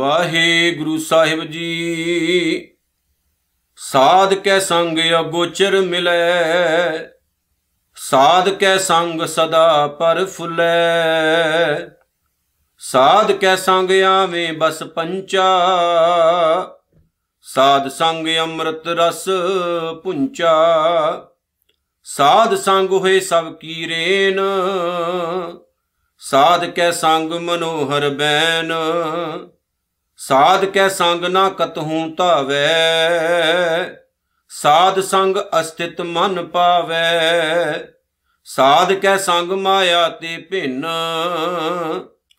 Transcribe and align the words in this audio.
ਵਾਹਿਗੁਰੂ 0.00 0.96
ਸਾਹਿਬ 0.98 1.44
ਜੀ। 1.44 2.76
ਸਾਧ 3.78 4.32
ਕੈ 4.34 4.58
ਸੰਗ 4.58 4.98
ਅਗੋਚਰ 5.18 5.76
ਮਿਲੈ, 5.80 6.98
ਸਾਧ 7.96 8.48
ਕੈ 8.50 8.76
ਸੰਗ 8.78 9.22
ਸਦਾ 9.26 9.86
ਪਰ 9.98 10.24
ਫੁੱਲੈ। 10.26 11.88
ਸਾਧ 12.82 13.32
ਕੈ 13.32 13.54
ਸੰਗ 13.56 13.90
ਆਵੇਂ 14.04 14.52
ਬਸ 14.52 14.82
ਪੰਚਾ, 14.94 15.46
ਸਾਧ 17.46 17.88
ਸੰਗ 17.90 18.28
ਅੰਮ੍ਰਿਤ 18.38 18.88
ਰਸ 18.88 19.24
ਪੁੰਚਾ। 20.04 20.56
ਸਾਧ 22.06 22.54
ਸੰਗ 22.56 22.92
ਹੋਏ 22.92 23.20
ਸਭ 23.20 23.52
ਕੀ 23.54 23.88
ਰੇਨ, 23.88 24.40
ਸਾਧ 26.22 26.64
ਕੈ 26.66 26.90
ਸੰਗ 26.90 27.32
ਮਨੋਹਰ 27.32 28.08
ਬੈਨ। 28.10 28.72
ਸਾਧ 30.20 30.64
ਕੈ 30.64 30.88
ਸੰਗ 30.88 31.24
ਨਾ 31.24 31.48
ਕਤਹੂ 31.48 32.00
ਧਾਵੈ, 32.16 32.58
ਸਾਧ 34.52 35.00
ਸੰਗ 35.00 35.36
ਅਸਥਿਤ 35.60 36.00
ਮਨ 36.00 36.46
ਪਾਵੈ। 36.46 37.78
ਸਾਧ 38.46 38.92
ਕੈ 38.92 39.16
ਸੰਗ 39.18 39.52
ਮਾਇਆ 39.52 40.08
ਤੇ 40.10 40.36
ਭਿੰਨ, 40.50 40.84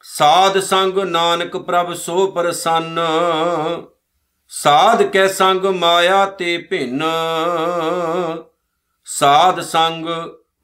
ਸਾਧ 0.05 0.59
ਸੰਗ 0.59 0.97
ਨਾਨਕ 0.99 1.57
ਪ੍ਰਭ 1.57 1.93
ਸੋ 1.95 2.27
ਪ੍ਰਸੰਨ। 2.31 2.99
ਸਾਧ 4.51 5.03
ਕੈ 5.03 5.27
ਸੰਗ 5.29 5.65
ਮਾਇਆ 5.65 6.25
ਤੇ 6.39 6.57
ਭਿੰਨ, 6.69 7.03
ਸਾਧ 9.07 9.59
ਸੰਗ 9.61 10.07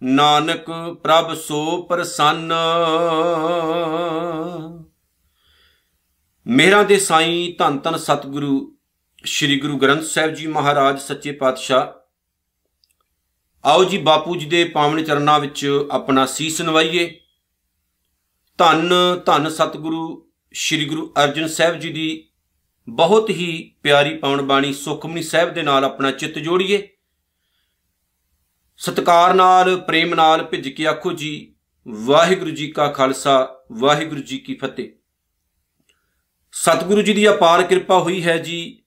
ਨਾਨਕ 0.01 0.69
ਪ੍ਰਭ 1.03 1.33
ਸੋ 1.37 1.81
ਪ੍ਰਸੰਨ। 1.81 2.53
ਮੇਰਾ 6.49 6.83
ਦੇ 6.83 6.99
ਸਾਈਂ 6.99 7.55
ਧੰਨ 7.59 7.77
ਧੰਨ 7.77 7.97
ਸਤਿਗੁਰੂ, 7.97 8.77
ਸ੍ਰੀ 9.25 9.59
ਗੁਰੂ 9.59 9.77
ਗ੍ਰੰਥ 9.77 10.03
ਸਾਹਿਬ 10.03 10.33
ਜੀ 10.33 10.47
ਮਹਾਰਾਜ, 10.47 10.99
ਸੱਚੇ 10.99 11.31
ਪਾਤਸ਼ਾਹ। 11.31 11.87
ਆਓ 13.65 13.83
ਜੀ 13.83 13.97
ਬਾਪੂ 13.97 14.35
ਜੀ 14.35 14.45
ਦੇ 14.45 14.63
ਪਾਵਨ 14.63 15.03
ਚਰਨਾਂ 15.03 15.39
ਵਿੱਚ 15.39 15.81
ਆਪਣਾ 15.91 16.25
ਸੀਸ 16.25 16.61
ਨਵਾਈਏ। 16.61 17.19
ਧੰਨ 18.57 18.93
ਧੰਨ 19.25 19.49
ਸਤਿਗੁਰੂ, 19.49 20.29
ਸ੍ਰੀ 20.53 20.85
ਗੁਰੂ 20.85 21.13
ਅਰਜਨ 21.23 21.47
ਸਾਹਿਬ 21.47 21.79
ਜੀ 21.79 21.89
ਦੀ 21.89 22.29
ਬਹੁਤ 22.89 23.29
ਹੀ 23.29 23.75
ਪਿਆਰੀ 23.83 24.17
ਪਾਵਨ 24.17 24.41
ਬਾਣੀ 24.41 24.73
ਸੁਖਮਨੀ 24.73 25.23
ਸਾਹਿਬ 25.23 25.53
ਦੇ 25.53 25.63
ਨਾਲ 25.63 25.83
ਆਪਣਾ 25.83 26.11
ਚਿੱਤ 26.11 26.39
ਜੋੜੀਏ। 26.39 26.89
ਸਤਕਾਰ 28.77 29.33
ਨਾਲ, 29.33 29.77
ਪ੍ਰੇਮ 29.77 30.15
ਨਾਲ 30.15 30.43
ਭਿੱਜ 30.43 30.69
ਕੇ 30.69 30.87
ਆਖੋ 30.87 31.13
ਜੀ, 31.13 31.55
ਵਾਹਿਗੁਰੂ 31.87 32.51
ਜੀ 32.51 32.71
ਕਾ 32.71 32.91
ਖਾਲਸਾ, 32.91 33.55
ਵਾਹਿਗੁਰੂ 33.71 34.21
ਜੀ 34.21 34.37
ਕੀ 34.37 34.55
ਫਤਿਹ। 34.55 34.89
ਸਤਿਗੁਰੂ 36.59 37.01
ਜੀ 37.01 37.13
ਦੀ 37.13 37.29
ਅਪਾਰ 37.29 37.63
ਕਿਰਪਾ 37.63 37.99
ਹੋਈ 37.99 38.23
ਹੈ 38.23 38.37
ਜੀ। 38.37 38.83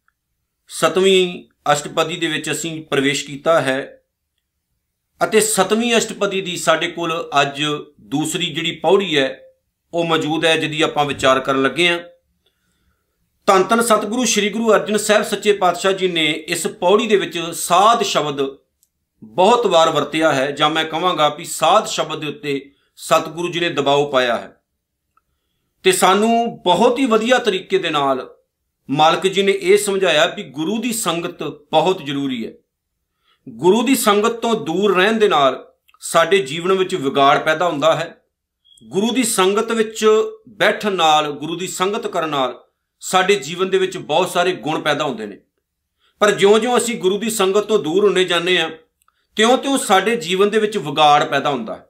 ਸਤਵੀਂ 0.69 1.45
ਅਸ਼ਟਪਦੀ 1.73 2.17
ਦੇ 2.17 2.27
ਵਿੱਚ 2.27 2.51
ਅਸੀਂ 2.51 2.85
ਪ੍ਰਵੇਸ਼ 2.85 3.25
ਕੀਤਾ 3.27 3.61
ਹੈ 3.61 4.03
ਅਤੇ 5.25 5.41
ਸਤਵੀਂ 5.41 5.97
ਅਸ਼ਟਪਦੀ 5.97 6.41
ਦੀ 6.41 6.57
ਸਾਡੇ 6.57 6.91
ਕੋਲ 6.91 7.31
ਅੱਜ 7.41 7.63
ਦੂਸਰੀ 8.01 8.47
ਜਿਹੜੀ 8.55 8.73
ਪੌੜੀ 8.77 9.19
ਹੈ, 9.19 9.41
ਉਹ 9.95 10.05
ਮੌਜੂਦ 10.05 10.45
ਹੈ 10.45 10.57
ਜਿਹਦੀ 10.57 10.83
ਆਪਾਂ 10.83 11.05
ਵਿਚਾਰ 11.05 11.41
ਕਰਨ 11.41 11.63
ਲੱਗੇ 11.63 11.89
ਹਾਂ। 11.89 11.99
ਧੰਨ 13.47 13.63
ਧੰਨ 13.63 13.83
ਸਤਿਗੁਰੂ, 13.83 14.25
ਸ੍ਰੀ 14.25 14.51
ਗੁਰੂ 14.51 14.73
ਅਰਜਨ 14.73 14.97
ਸਾਹਿਬ 14.97 15.23
ਸੱਚੇ 15.23 15.53
ਪਾਤਸ਼ਾਹ 15.53 15.93
ਜੀ 15.93 16.09
ਨੇ 16.09 16.27
ਇਸ 16.27 16.67
ਪੌੜੀ 16.67 17.07
ਦੇ 17.07 17.17
ਵਿੱਚ 17.17 17.39
ਸਾਧ 17.39 18.03
ਸ਼ਬਦ 18.03 18.47
ਬਹੁਤ 19.25 19.67
ਵਾਰ 19.67 19.91
ਵਰਤਿਆ 19.91 20.33
ਹੈ। 20.33 20.51
ਜਾਂ 20.51 20.71
ਮੈਂ 20.71 20.85
ਕਹਾਂਗਾ 20.85 21.29
ਵੀ 21.29 21.45
ਸਾਧ 21.45 21.87
ਸ਼ਬਦ 21.87 22.21
ਦੇ 22.21 22.27
ਉੱਤੇ 22.27 22.71
ਸਤਿਗੁਰੂ 22.97 23.53
ਜੀ 23.53 23.61
ਨੇ 23.61 23.71
ਦਬਾਅ 23.71 24.11
ਪਾਇਆ 24.13 24.37
ਹੈ। 24.37 24.60
ਤੇ 25.83 25.93
ਸਾਨੂੰ 25.93 26.63
ਬਹੁਤ 26.63 26.99
ਹੀ 26.99 27.07
ਵਧੀਆ 27.07 27.39
ਤਰੀਕੇ 27.39 27.79
ਦੇ 27.79 27.91
ਨਾਲ 27.91 28.37
ਮਾਲਕ 28.91 29.27
ਜੀ 29.27 29.43
ਨੇ 29.43 29.53
ਇਹ 29.53 29.79
ਸਮਝਾਇਆ 29.79 30.27
ਵੀ 30.27 30.43
ਗੁਰੂ 30.43 30.79
ਦੀ 30.79 30.93
ਸੰਗਤ 30.93 31.43
ਬਹੁਤ 31.43 32.05
ਜ਼ਰੂਰੀ 32.05 32.47
ਹੈ। 32.47 32.53
ਗੁਰੂ 33.49 33.83
ਦੀ 33.83 33.95
ਸੰਗਤ 33.95 34.31
ਤੋਂ 34.31 34.55
ਦੂਰ 34.55 34.97
ਰਹਿਣ 34.97 35.13
ਦੇ 35.13 35.29
ਨਾਲ 35.29 35.73
ਸਾਡੇ 36.01 36.39
ਜੀਵਨ 36.39 36.73
ਵਿੱਚ 36.73 36.95
ਵਿਗਾੜ 36.95 37.39
ਪੈਦਾ 37.39 37.69
ਹੁੰਦਾ 37.69 37.97
ਹੈ। 37.97 38.23
ਗੁਰੂ 38.89 39.11
ਦੀ 39.11 39.25
ਸੰਗਤ 39.25 39.73
ਵਿੱਚ 39.73 40.07
ਬੈਠਣ 40.49 40.93
ਨਾਲ, 40.93 41.31
ਗੁਰੂ 41.31 41.57
ਦੀ 41.57 41.67
ਸੰਗਤ 41.67 42.07
ਕਰਨ 42.07 42.29
ਨਾਲ 42.29 42.65
ਸਾਡੇ 43.01 43.35
ਜੀਵਨ 43.35 43.71
ਦੇ 43.71 43.79
ਵਿੱਚ 43.79 43.99
ਬਹੁਤ 43.99 44.29
ਸਾਰੇ 44.29 44.53
ਗੁਣ 44.53 44.81
ਪੈਦਾ 44.81 45.05
ਹੁੰਦੇ 45.05 45.27
ਨੇ। 45.27 45.41
ਪਰ 46.19 46.31
ਜਿਉਂ-ਜਿਉਂ 46.31 46.79
ਅਸੀਂ 46.79 47.01
ਗੁਰੂ 47.01 47.19
ਦੀ 47.19 47.31
ਸੰਗਤ 47.31 47.61
ਤੋਂ 47.61 47.79
ਦੂਰ 47.79 48.05
ਹੁੰਨੇ 48.05 48.25
ਜਾਂਦੇ 48.25 48.59
ਆ 48.59 48.71
ਤਿਉਂ-ਤਿਉਂ 49.37 49.79
ਸਾਡੇ 49.79 50.17
ਜੀਵਨ 50.17 50.51
ਦੇ 50.51 50.59
ਵਿੱਚ 50.59 50.79
ਵਿਗਾੜ 50.79 51.25
ਪੈਦਾ 51.25 51.51
ਹੁੰਦਾ 51.51 51.77
ਹੈ। 51.77 51.90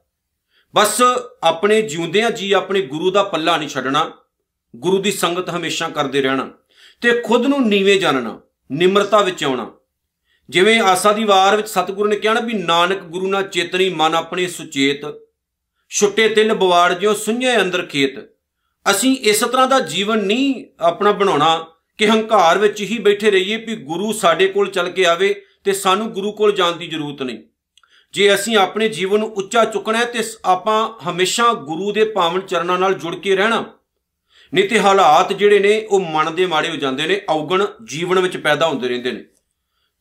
ਬਸ 0.75 1.01
ਆਪਣੇ 1.43 1.81
ਜਿਉਂਦਿਆਂ 1.81 2.31
ਜੀ 2.31 2.51
ਆਪਣੇ 2.51 2.81
ਗੁਰੂ 2.81 3.11
ਦਾ 3.11 3.23
ਪੱਲਾ 3.23 3.57
ਨਹੀਂ 3.57 3.69
ਛੱਡਣਾ, 3.69 4.11
ਗੁਰੂ 4.75 4.97
ਦੀ 4.97 5.11
ਸੰਗਤ 5.11 5.49
ਹਮੇਸ਼ਾ 5.49 5.89
ਕਰਦੇ 5.89 6.21
ਰਹਿਣਾ 6.21 6.49
ਤੇ 7.01 7.21
ਖੁਦ 7.21 7.45
ਨੂੰ 7.45 7.67
ਨੀਵੇਂ 7.67 7.99
ਜਾਣਨਾ, 7.99 8.39
ਨਿਮਰਤਾ 8.71 9.21
ਵਿੱਚ 9.21 9.43
ਆਉਣਾ। 9.43 9.71
ਜਿਵੇਂ 10.49 10.79
ਆਸਾ 10.81 11.11
ਦੀ 11.11 11.23
ਵਾਰ 11.23 11.55
ਵਿੱਚ 11.55 11.67
ਸਤਿਗੁਰੂ 11.67 12.09
ਨੇ 12.09 12.15
ਕਿਹਾ 12.15 12.33
ਨਾ 12.33 12.39
ਵੀ 12.39 12.53
ਨਾਨਕ 12.53 12.97
ਗੁਰੂ 12.97 13.27
ਨਾਲ 13.27 13.43
ਚੇਤਨੀ, 13.43 13.89
ਮਨ 13.89 14.15
ਆਪਣੇ 14.15 14.47
ਸੁਚੇਤ, 14.47 15.01
ਛੁੱਟੇ 15.89 16.29
ਤਿੰਨ 16.29 16.53
ਬਵਾੜ 16.53 16.93
ਜਿਉ 16.93 17.13
ਸੁඤੇ 17.13 17.61
ਅੰਦਰ 17.61 17.85
ਖੇਤ। 17.85 18.19
ਅਸੀਂ 18.91 19.17
ਇਸ 19.17 19.39
ਤਰ੍ਹਾਂ 19.39 19.67
ਦਾ 19.67 19.79
ਜੀਵਨ 19.79 20.17
ਨਹੀਂ 20.17 20.65
ਆਪਣਾ 20.79 21.11
ਬਣਾਉਣਾ 21.11 21.67
ਕਿ 21.97 22.07
ਹੰਕਾਰ 22.07 22.57
ਵਿੱਚ 22.57 22.81
ਹੀ 22.81 22.99
ਬੈਠੇ 22.99 23.31
ਰਹੀਏ 23.31 23.57
ਵੀ 23.57 23.75
ਗੁਰੂ 23.75 24.13
ਸਾਡੇ 24.13 24.47
ਕੋਲ 24.47 24.69
ਚੱਲ 24.69 24.89
ਕੇ 24.89 25.05
ਆਵੇ 25.05 25.41
ਤੇ 25.63 25.73
ਸਾਨੂੰ 25.73 26.11
ਗੁਰੂ 26.11 26.31
ਕੋਲ 26.31 26.51
ਜਾਣ 26.51 26.71
ਦੀ 26.71 26.87
ਜ਼ਰੂਰਤ 26.87 27.21
ਨਹੀਂ। 27.21 27.39
ਜੇ 28.13 28.33
ਅਸੀਂ 28.33 28.57
ਆਪਣੇ 28.57 28.87
ਜੀਵਨ 28.89 29.19
ਨੂੰ 29.19 29.31
ਉੱਚਾ 29.33 29.65
ਚੁੱਕਣਾ 29.65 29.97
ਹੈ, 29.97 30.05
ਤੇ 30.05 30.23
ਆਪਾਂ 30.45 31.09
ਹਮੇਸ਼ਾ 31.09 31.53
ਗੁਰੂ 31.53 31.91
ਦੇ 31.91 32.03
ਪਾਵਨ 32.05 32.41
ਚਰਨਾਂ 32.41 32.77
ਨਾਲ 32.79 32.93
ਜੁੜ 32.93 33.15
ਕੇ 33.15 33.35
ਰਹਿਣਾ। 33.35 33.63
ਨਹੀਂ 34.53 34.69
ਤੇ 34.69 34.79
ਹਾਲਾਤ 34.79 35.33
ਜਿਹੜੇ 35.33 35.59
ਨੇ, 35.59 35.85
ਉਹ 35.85 35.99
ਮਨ 35.99 36.35
ਦੇ 36.35 36.45
ਮਾੜੇ 36.45 36.69
ਹੋ 36.69 36.75
ਜਾਂਦੇ 36.75 37.07
ਨੇ, 37.07 37.21
ਔਗਣ 37.29 37.65
ਜੀਵਨ 37.83 38.19
ਵਿੱਚ 38.19 38.37
ਪੈਦਾ 38.37 38.67
ਹੁੰਦੇ 38.67 38.87
ਰਹਿੰਦੇ 38.87 39.11
ਨੇ। 39.11 39.23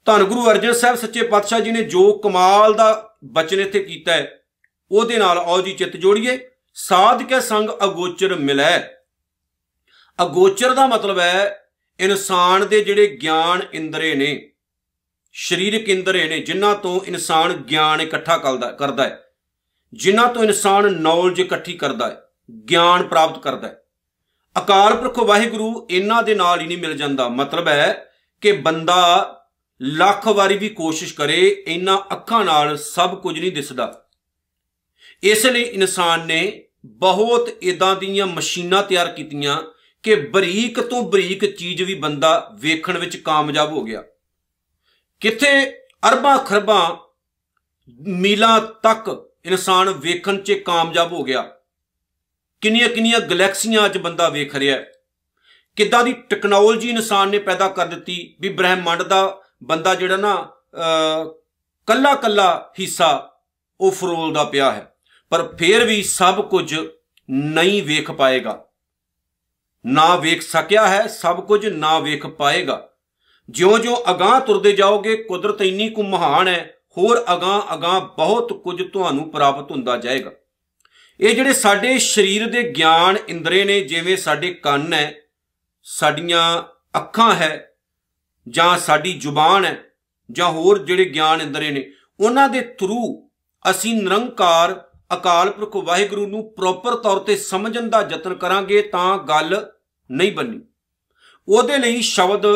ਧੰਨ 0.07 0.25
ਗੁਰੂ 0.25 0.51
ਅਰਜਨ 0.51 0.73
ਸਾਹਿਬ 0.73 0.97
ਸੱਚੇ 0.97 1.23
ਪਾਤਸ਼ਾਹ 1.23 1.61
ਜੀ 1.61 1.71
ਨੇ 1.71 1.83
ਜੋ 1.83 2.13
ਕਮਾਲ 2.13 2.75
ਦਾ 2.75 3.17
ਬਚਨ 3.25 3.61
ਇੱਥੇ 3.61 3.81
ਕੀਤਾ 3.81 4.13
ਹੈ, 4.13 4.43
ਉਹਦੇ 4.91 5.17
ਨਾਲ 5.17 5.39
ਆਓ 5.39 5.61
ਜੀ 5.61 5.73
ਚਿੱਤ 5.73 5.97
ਜੋੜੀਏ, 5.97 6.39
ਸਾਧ 6.75 7.23
ਕੇ 7.23 7.41
ਸੰਗ 7.41 7.71
ਅਗੋਚਰ 7.85 8.35
ਮਿਲੈ। 8.35 8.79
ਅਗੋਚਰ 10.19 10.75
ਦਾ 10.75 10.87
ਮਤਲਬ 10.87 11.19
ਹੈ, 11.19 11.69
ਇਨਸਾਨ 12.01 12.67
ਦੇ 12.69 12.85
ਜਿਹੜੇ 12.85 13.07
ਗਿਆਨ 13.23 13.63
ਇੰਦਰੇ 13.73 14.15
ਨੇ। 14.15 14.50
ਸਰੀਰਕ 15.33 15.89
ਇੰਦਰੇ 15.89 16.29
ਨੇ, 16.29 16.41
ਜਿਨ੍ਹਾਂ 16.41 16.75
ਤੋਂ 16.75 17.01
ਇਨਸਾਨ 17.07 17.53
ਗਿਆਨ 17.53 18.01
ਇਕੱਠਾ 18.01 18.39
ਕਰਦਾ 18.39 18.71
ਕਰਦਾ 18.71 19.05
ਹੈ। 19.05 19.25
ਜਿਨ੍ਹਾਂ 19.93 20.29
ਤੋਂ 20.29 20.45
ਇਨਸਾਨ 20.45 21.01
ਨੌਲੇਜ 21.01 21.41
ਇਕੱਠੀ 21.41 21.73
ਕਰਦਾ 21.73 22.09
ਹੈ, 22.09 22.23
ਗਿਆਨ 22.71 23.03
ਪ੍ਰਾਪਤ 23.03 23.43
ਕਰਦਾ 23.43 23.69
ਹੈ। 23.69 23.83
ਅਕਾਲ 24.59 24.97
ਪੁਰਖ 24.97 25.19
ਵਾਹਿਗੁਰੂ 25.19 25.87
ਇਹਨਾਂ 25.91 26.23
ਦੇ 26.23 26.35
ਨਾਲ 26.35 26.61
ਹੀ 26.61 26.67
ਨਹੀਂ 26.67 26.79
ਮਿਲ 26.79 26.97
ਜਾਂਦਾ। 26.97 27.29
ਮਤਲਬ 27.29 27.69
ਹੈ 27.69 28.13
ਕਿ 28.41 28.53
ਬੰਦਾ 28.53 29.37
ਲੱਖ 29.83 30.29
ਵਾਰੀ 30.29 30.57
ਵੀ 30.57 30.69
ਕੋਸ਼ਿਸ਼ 30.69 31.15
ਕਰੇ, 31.15 31.65
ਇਹਨਾਂ 31.69 31.99
ਅੱਖਾਂ 32.13 32.45
ਨਾਲ 32.45 32.77
ਸਭ 32.77 33.21
ਕੁਝ 33.21 33.41
ਨਹੀਂ 33.41 33.53
ਦਿਸਦਾ। 33.53 34.07
ਇਸ 35.23 35.47
ਲਈ 35.47 35.63
ਇਨਸਾਨ 35.63 36.27
ਨੇ 36.27 36.65
ਬਹੁਤ 36.87 37.49
ਇਦਾਂ 37.63 37.97
ਦੀਆਂ 37.97 38.27
ਮਸ਼ੀਨਾਂ 38.27 38.83
ਤਿਆਰ 38.83 39.09
ਕੀਤੀਆਂ 39.09 39.63
ਕਿ 40.03 40.15
ਬਰੀਕ 40.15 40.81
ਤੋਂ 40.81 41.03
ਬਰੀਕ 41.03 41.57
ਚੀਜ਼ 41.57 41.83
ਵੀ 41.83 41.95
ਬੰਦਾ 41.95 42.51
ਵੇਖਣ 42.55 42.99
ਵਿੱਚ 42.99 43.17
ਕਾਮਯਾਬ 43.17 43.73
ਹੋ 43.73 43.83
ਗਿਆ। 43.83 44.03
ਕਿੱਥੇ 45.21 45.71
ਅਰਬਾਂ 46.09 46.39
ਖਰਬਾਂ 46.39 46.97
ਮੀਲਾਂ 48.09 48.61
ਤੱਕ 48.61 49.31
ਇਨਸਾਨ 49.45 49.91
ਵੇਖਣ 49.91 50.37
'ਚ 50.37 50.53
ਕਾਮਯਾਬ 50.53 51.13
ਹੋ 51.13 51.23
ਗਿਆ? 51.25 51.43
ਕਿੰਨੀਆਂ 52.61 52.89
ਕਿੰਨੀਆਂ 52.89 53.21
ਗੈਲੈਕਸੀਆਂ 53.21 53.89
'ਚ 53.89 53.99
ਬੰਦਾ 53.99 54.29
ਵੇਖ 54.29 54.55
ਰਿਹਾ 54.55 54.77
ਹੈ? 54.77 54.93
ਕਿੱਦਾਂ 55.77 56.05
ਦੀ 56.05 56.13
ਟੈਕਨੋਲੋਜੀ 56.13 56.89
ਇਨਸਾਨ 56.89 57.29
ਨੇ 57.29 57.39
ਪੈਦਾ 57.39 57.69
ਕਰ 57.69 57.87
ਦਿੱਤੀ 57.87 58.37
ਵੀ 58.41 58.49
ਬ੍ਰਹਿਮੰਡ 58.49 59.03
ਦਾ 59.03 59.41
ਬੰਦਾ 59.65 59.95
ਜਿਹੜਾ 59.95 60.17
ਨਾ 60.17 60.35
ਕੱਲਾ 61.87 62.15
ਕੱਲਾ 62.15 62.73
ਹਿੱਸਾ 62.81 63.41
ਉਹ 63.81 63.91
ਫਰੋਲਦਾ 63.91 64.45
ਪਿਆ 64.45 64.73
ਹੈ। 64.73 64.95
ਪਰ 65.31 65.57
ਫੇਰ 65.57 65.85
ਵੀ 65.85 66.03
ਸਭ 66.03 66.49
ਕੁਝ 66.49 66.79
ਨਹੀਂ 67.31 67.83
ਵੇਖ 67.83 68.11
ਪਾਏਗਾ। 68.11 68.65
ਨਾ 69.87 70.17
ਵੇਖ 70.17 70.43
ਸਕਿਆ 70.43 70.89
ਹੈ, 70.89 71.07
ਸਭ 71.07 71.47
ਕੁਝ 71.47 71.67
ਨਾ 71.67 71.99
ਵੇਖ 71.99 72.27
ਪਾਏਗਾ। 72.27 72.90
ਜਿਉਂ-ਜਿਉਂ 73.51 73.97
ਅਗਾਹ 74.11 74.41
ਤੁਰਦੇ 74.41 74.73
ਜਾਓਗੇ, 74.73 75.17
ਕੁਦਰਤ 75.17 75.63
ਇੰਨੀ 75.63 75.89
ਕੁ 75.89 76.03
ਮਹਾਨ 76.03 76.49
ਹੈ, 76.49 76.77
ਹੋਰ 76.99 77.25
ਅਗਾਹ 77.33 77.75
ਅਗਾਹ 77.75 78.01
ਬਹੁਤ 78.01 78.53
ਕੁਝ 78.53 78.83
ਤੁਹਾਨੂੰ 78.93 79.31
ਪ੍ਰਾਪਤ 79.31 79.71
ਹੁੰਦਾ 79.71 79.97
ਜਾਏਗਾ। 79.97 80.31
ਇਹ 81.21 81.35
ਜਿਹੜੇ 81.35 81.53
ਸਾਡੇ 81.53 81.99
ਸਰੀਰ 81.99 82.47
ਦੇ 82.47 82.63
ਗਿਆਨ 82.63 83.17
ਇੰਦਰੇ 83.29 83.65
ਨੇ, 83.65 83.81
ਜਿਵੇਂ 83.81 84.17
ਸਾਡੇ 84.17 84.55
ਕੰਨ 84.55 84.93
ਹੈ, 84.93 85.15
ਸਾਡੀਆਂ 85.83 86.63
ਅੱਖਾਂ 86.99 87.35
ਹੈ, 87.35 87.75
ਜਾਂ 88.49 88.79
ਸਾਡੀ 88.79 89.13
ਜ਼ੁਬਾਨ 89.13 89.65
ਹੈ, 89.65 89.85
ਜਾਂ 90.33 90.49
ਹੋਰ 90.49 90.79
ਜਿਹੜੇ 90.79 91.05
ਗਿਆਨ 91.05 91.41
ਇੰਦਰੇ 91.41 91.71
ਨੇ, 91.71 91.93
ਉਹਨਾਂ 92.21 92.49
ਦੇ 92.49 92.61
ਥਰੂ 92.61 93.31
ਅਸੀਂ 93.71 93.95
ਨਿਰੰਕਾਰ 93.95 94.85
ਅਕਾਲ 95.17 95.51
ਪੁਰਖ 95.51 95.77
ਵਾਹਿਗੁਰੂ 95.77 96.27
ਨੂੰ 96.27 96.55
ਪ੍ਰੋਪਰ 96.55 96.95
ਤੌਰ 96.95 97.19
ਤੇ 97.19 97.37
ਸਮਝਣ 97.37 97.89
ਦਾ 97.89 98.09
ਯਤਨ 98.11 98.35
ਕਰਾਂਗੇ 98.35 98.83
ਤਾਂ 98.83 99.19
ਗੱਲ 99.19 99.67
ਨਹੀਂ 100.11 100.33
ਬੰਨੀ 100.33 100.61
ਉਹਦੇ 101.49 101.79
ਲਈ 101.79 102.03
ਸ਼ਬਦ 102.03 102.47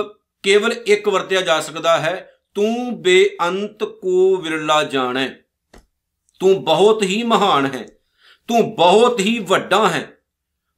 ਕੇਵਲ 0.45 0.75
ਇੱਕ 0.87 1.09
ਵਰਤਿਆ 1.09 1.41
ਜਾ 1.41 1.61
ਸਕਦਾ 1.61 1.99
ਹੈ, 1.99 2.31
ਤੂੰ 2.57 3.03
ਬੇਅੰਤ 3.03 3.85
ਕੋ 3.85 4.37
ਵਿਰਲਾ 4.37 4.83
ਜਾਣੈ। 4.85 5.29
ਤੂੰ 6.41 6.65
ਬਹੁਤ 6.65 7.03
ਹੀ 7.03 7.23
ਮਹਾਨ 7.23 7.67
ਹੈ, 7.67 7.87
ਤੂੰ 8.49 8.75
ਬਹੁਤ 8.75 9.21
ਹੀ 9.21 9.39
ਵੱਡਾ 9.39 9.89
ਹੈ। 9.89 10.09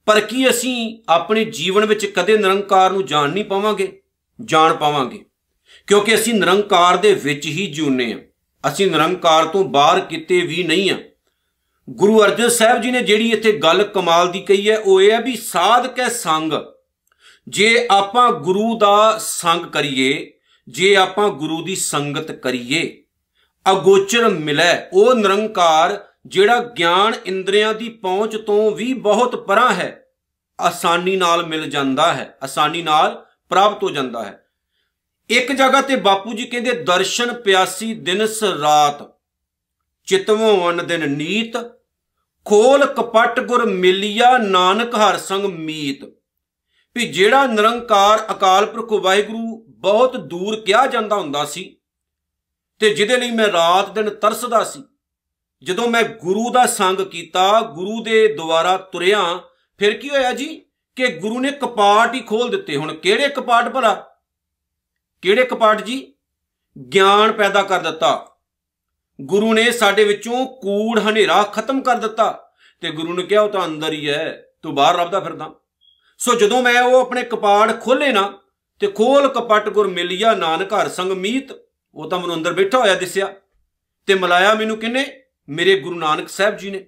ਪਰ 0.07 0.19
ਕੀ 0.19 0.49
ਅਸੀਂ 0.49 0.97
ਆਪਣੇ 1.09 1.43
ਜੀਵਨ 1.45 1.85
ਵਿੱਚ 1.85 2.05
ਕਦੇ 2.05 2.37
ਨਿਰੰਕਾਰ 2.37 2.91
ਨੂੰ 2.91 3.05
ਜਾਣ 3.05 3.29
ਨਹੀਂ 3.29 3.45
ਪਾਵਾਂਗੇ? 3.45 4.01
ਜਾਣ 4.39 4.75
ਪਾਵਾਂਗੇ, 4.75 5.23
ਕਿਉਂਕਿ 5.87 6.15
ਅਸੀਂ 6.15 6.33
ਨਿਰੰਕਾਰ 6.33 6.97
ਦੇ 6.97 7.13
ਵਿੱਚ 7.13 7.45
ਹੀ 7.45 7.65
ਜਿਉਂਦੇ 7.67 8.11
ਹਾਂ। 8.13 8.19
ਅਸੀਂ 8.63 8.89
ਨਿਰੰਕਾਰ 8.91 9.45
ਤੋਂ 9.45 9.63
ਬਾਹਰ 9.65 9.99
ਕਿਤੇ 9.99 10.39
ਵੀ 10.41 10.63
ਨਹੀਂ 10.63 10.89
ਹਾਂ। 10.89 10.97
ਗੁਰੂ 11.87 12.21
ਅਰਜਨ 12.23 12.49
ਸਾਹਿਬ 12.49 12.81
ਜੀ 12.81 12.91
ਨੇ 12.91 13.01
ਜਿਹੜੀ 13.01 13.29
ਇੱਥੇ 13.31 13.51
ਗੱਲ 13.53 13.83
ਕਮਾਲ 13.83 14.31
ਦੀ 14.31 14.41
ਕਹੀ 14.41 14.69
ਹੈ, 14.69 14.77
ਉਹ 14.77 15.01
ਇਹ 15.01 15.11
ਹੈ 15.11 15.21
ਵੀ 15.21 15.35
ਸਾਧ 15.35 15.87
ਕੈ 15.87 16.07
ਸੰਗ। 16.09 16.53
ਜੇ 17.47 17.87
ਆਪਾਂ 17.91 18.31
ਗੁਰੂ 18.31 18.77
ਦਾ 18.77 19.17
ਸੰਗ 19.17 19.65
ਕਰੀਏ, 19.65 20.33
ਜੇ 20.67 20.95
ਆਪਾਂ 20.95 21.29
ਗੁਰੂ 21.29 21.63
ਦੀ 21.63 21.75
ਸੰਗਤ 21.75 22.31
ਕਰੀਏ, 22.31 23.03
ਅਗੋਚਰ 23.71 24.29
ਮਿਲੇ, 24.29 24.73
ਉਹ 24.93 25.13
ਨਿਰੰਕਾਰ 25.15 26.05
ਜਿਹੜਾ 26.25 26.59
ਗਿਆਨ 26.59 27.13
ਇੰਦਰੀਆਂ 27.25 27.73
ਦੀ 27.73 27.89
ਪਹੁੰਚ 27.89 28.35
ਤੋਂ 28.35 28.71
ਵੀ 28.71 28.93
ਬਹੁਤ 28.93 29.35
ਪਰਾਂ 29.35 29.73
ਹੈ, 29.73 30.05
ਆਸਾਨੀ 30.59 31.15
ਨਾਲ 31.15 31.45
ਮਿਲ 31.45 31.69
ਜਾਂਦਾ 31.69 32.13
ਹੈ, 32.13 32.37
ਆਸਾਨੀ 32.43 32.81
ਨਾਲ 32.81 33.25
ਪ੍ਰਾਪਤ 33.49 33.83
ਹੋ 33.83 33.89
ਜਾਂਦਾ 33.89 34.23
ਹੈ। 34.23 34.43
ਇੱਕ 35.29 35.51
ਜਗ੍ਹਾ 35.51 35.81
ਤੇ 35.81 35.95
ਬਾਪੂ 35.95 36.33
ਜੀ 36.33 36.45
ਕਹਿੰਦੇ, 36.45 36.71
ਦਰਸ਼ਨ 36.71 37.33
ਪਿਆਸੀ 37.33 37.93
ਦਿਨਸ 37.93 38.43
ਰਾਤ, 38.43 39.03
ਚਿਤਵੋਂ 40.07 40.69
ਅਨ 40.69 40.87
ਦਿਨ 40.87 41.09
ਨੀਤ, 41.09 41.57
ਖੋਲ 42.45 42.85
ਕਪਟ 42.85 43.39
ਗੁਰ 43.39 43.65
ਮਿਲਿਆ 43.65 44.37
ਨਾਨਕ 44.37 44.95
ਹਰ 44.95 45.17
ਸੰਗ 45.17 45.45
ਮੀਤ। 45.45 46.05
ਵੀ 46.97 47.07
ਜਿਹੜਾ 47.07 47.45
ਨਿਰੰਕਾਰ 47.47 48.25
ਅਕਾਲ 48.31 48.65
ਪੁਰਖ 48.65 48.91
ਵਾਹਿਗੁਰੂ 48.91 49.65
ਬਹੁਤ 49.69 50.17
ਦੂਰ 50.17 50.59
ਕਿਹਾ 50.59 50.85
ਜਾਂਦਾ 50.87 51.15
ਹੁੰਦਾ 51.15 51.45
ਸੀ 51.45 51.77
ਤੇ 52.79 52.93
ਜਿਹਦੇ 52.93 53.17
ਲਈ 53.17 53.31
ਮੈਂ 53.31 53.51
ਰਾਤ 53.51 53.89
ਦਿਨ 53.89 54.09
ਤਰਸਦਾ 54.09 54.63
ਸੀ, 54.63 54.83
ਜਦੋਂ 55.63 55.87
ਮੈਂ 55.87 56.03
ਗੁਰੂ 56.03 56.51
ਦਾ 56.51 56.65
ਸੰਗ 56.65 56.97
ਕੀਤਾ, 56.97 57.61
ਗੁਰੂ 57.61 58.03
ਦੇ 58.03 58.35
ਦੁਆਰਾ 58.35 58.77
ਤੁਰਿਆ, 58.77 59.39
ਫਿਰ 59.77 59.97
ਕੀ 59.97 60.09
ਹੋਇਆ 60.09 60.31
ਜੀ? 60.33 60.65
ਕਿ 60.95 61.07
ਗੁਰੂ 61.07 61.39
ਨੇ 61.39 61.51
ਕਪਾਟ 61.51 62.13
ਹੀ 62.13 62.19
ਖੋਲ 62.19 62.49
ਦਿੱਤੇ 62.49 62.75
ਹੁਣ, 62.75 62.93
ਕਿਹੜੇ 62.93 63.27
ਕਪਾਟ 63.27 63.69
ਭਲਾ? 63.69 63.93
ਕਿਹੜੇ 65.21 65.43
ਕਪਾਟ 65.43 65.81
ਜੀ? 65.81 66.13
ਗਿਆਨ 66.93 67.31
ਪੈਦਾ 67.31 67.63
ਕਰ 67.63 67.79
ਦਿੱਤਾ। 67.79 68.27
ਗੁਰੂ 69.21 69.53
ਨੇ 69.53 69.71
ਸਾਡੇ 69.71 70.03
ਵਿੱਚੋਂ 70.03 70.45
ਕੂੜ 70.45 70.99
ਹਨੇਰਾ 70.99 71.43
ਖਤਮ 71.43 71.81
ਕਰ 71.81 71.95
ਦਿੱਤਾ 71.95 72.49
ਤੇ 72.81 72.91
ਗੁਰੂ 72.91 73.13
ਨੇ 73.13 73.23
ਕਿਹਾ, 73.23 73.41
ਉਹ 73.41 73.49
ਤਾਂ 73.49 73.65
ਅੰਦਰ 73.65 73.93
ਹੀ 73.93 74.09
ਹੈ, 74.09 74.43
ਤੂੰ 74.61 74.75
ਬਾਹਰ 74.75 74.97
ਲੱਭਦਾ 74.97 75.19
ਫਿਰਦਾ। 75.19 75.51
ਸੋ 76.17 76.33
ਜਦੋਂ 76.33 76.61
ਮੈਂ 76.63 76.81
ਉਹ 76.81 76.99
ਆਪਣੇ 77.01 77.23
ਕਪਾੜ 77.23 77.81
ਖੋਲੇ 77.81 78.11
ਨਾ 78.11 78.39
ਤੇ 78.79 78.87
ਖੋਲ 78.87 79.27
ਕਪਟ 79.27 79.69
ਗੁਰ 79.69 79.87
ਮਿਲਿਆ 79.87 80.33
ਨਾਨਕ 80.35 80.73
ਹਰ 80.73 80.89
ਸੰਗ 80.89 81.11
ਮੀਤ, 81.11 81.51
ਉਹ 81.95 82.09
ਤਾਂ 82.09 82.19
ਮੈਨੂੰ 82.19 82.35
ਅੰਦਰ 82.35 82.53
ਬੈਠਾ 82.53 82.77
ਹੋਇਆ 82.77 82.95
ਦਿਸਿਆ 82.95 83.33
ਤੇ 84.07 84.13
ਮਲਾਇਆ 84.13 84.53
ਮੈਨੂੰ 84.53 84.77
ਕਿੰਨੇ 84.77 85.05
ਮੇਰੇ 85.49 85.79
ਗੁਰੂ 85.79 85.99
ਨਾਨਕ 85.99 86.29
ਸਾਹਿਬ 86.29 86.57
ਜੀ 86.57 86.69
ਨੇ। 86.69 86.85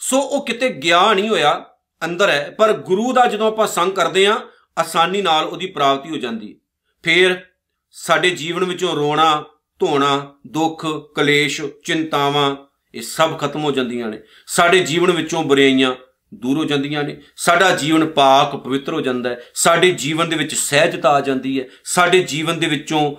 ਸੋ 0.00 0.18
ਉਹ 0.18 0.46
ਕਿਤੇ 0.46 0.68
ਗਿਆ 0.68 1.14
ਨਹੀਂ 1.14 1.28
ਹੋਇਆ, 1.28 1.64
ਅੰਦਰ 2.04 2.30
ਹੈ, 2.30 2.54
ਪਰ 2.58 2.72
ਗੁਰੂ 2.72 3.12
ਦਾ 3.12 3.26
ਜਦੋਂ 3.26 3.46
ਆਪਾਂ 3.46 3.66
ਸੰਗ 3.66 3.92
ਕਰਦੇ 3.92 4.26
ਆ 4.26 4.40
ਆਸਾਨੀ 4.78 5.22
ਨਾਲ 5.22 5.44
ਉਹਦੀ 5.44 5.66
ਪ੍ਰਾਪਤੀ 5.66 6.10
ਹੋ 6.10 6.16
ਜਾਂਦੀ 6.16 6.56
ਫੇਰ 7.04 7.44
ਸਾਡੇ 7.90 8.30
ਜੀਵਨ 8.30 8.64
ਵਿੱਚੋਂ 8.64 8.96
ਰੋਣਾ, 8.96 9.44
ਧੋਣਾ, 9.78 10.34
ਦੁੱਖ, 10.46 10.86
ਕਲੇਸ਼, 11.14 11.62
ਚਿੰਤਾਵਾਂ, 11.84 12.56
ਇਹ 12.94 13.02
ਸਭ 13.02 13.38
ਖਤਮ 13.38 13.64
ਹੋ 13.64 13.70
ਜਾਂਦੀਆਂ 13.70 14.08
ਨੇ। 14.08 14.20
ਸਾਡੇ 14.46 14.80
ਜੀਵਨ 14.80 15.10
ਵਿੱਚੋਂ 15.10 15.42
ਬੁਰਾਈਆਂ 15.42 15.94
ਦੂਰ 16.34 16.58
ਹੋ 16.58 16.64
ਜਾਂਦੀਆਂ 16.64 17.04
ਨੇ। 17.04 17.20
ਸਾਡਾ 17.36 17.76
ਜੀਵਨ 17.76 18.06
ਪਾਕ 18.06 18.56
ਪਵਿੱਤਰ 18.56 18.92
ਹੋ 18.92 19.00
ਜਾਂਦਾ 19.00 19.30
ਹੈ। 19.30 19.40
ਸਾਡੇ 19.54 19.90
ਜੀਵਨ 19.90 20.28
ਦੇ 20.28 20.36
ਵਿੱਚ 20.36 20.54
ਸਹਿਜਤਾ 20.54 21.10
ਆ 21.10 21.20
ਜਾਂਦੀ 21.20 21.60
ਹੈ। 21.60 21.64
ਸਾਡੇ 21.84 22.22
ਜੀਵਨ 22.22 22.60
ਦੇ 22.60 22.66
ਵਿੱਚੋਂ 22.66 23.16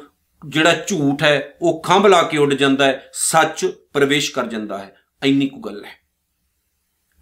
ਜਿਹੜਾ 0.49 0.75
ਝੂਠ 0.87 1.23
ਹੈ, 1.23 1.53
ਉਹ 1.61 1.83
ਖੰਭ 1.83 2.07
ਲਾ 2.07 2.23
ਕੇ 2.23 2.37
ਉੱਡ 2.37 2.53
ਜਾਂਦਾ 2.53 2.85
ਹੈ। 2.85 3.09
ਸੱਚ 3.13 3.65
ਪ੍ਰਵੇਸ਼ 3.65 4.31
ਕਰ 4.31 4.45
ਜਾਂਦਾ 4.45 4.77
ਹੈ। 4.77 4.95
ਇੰਨੀ 5.25 5.47
ਕੁ 5.47 5.59
ਗੱਲ 5.59 5.85
ਹੈ। 5.85 6.03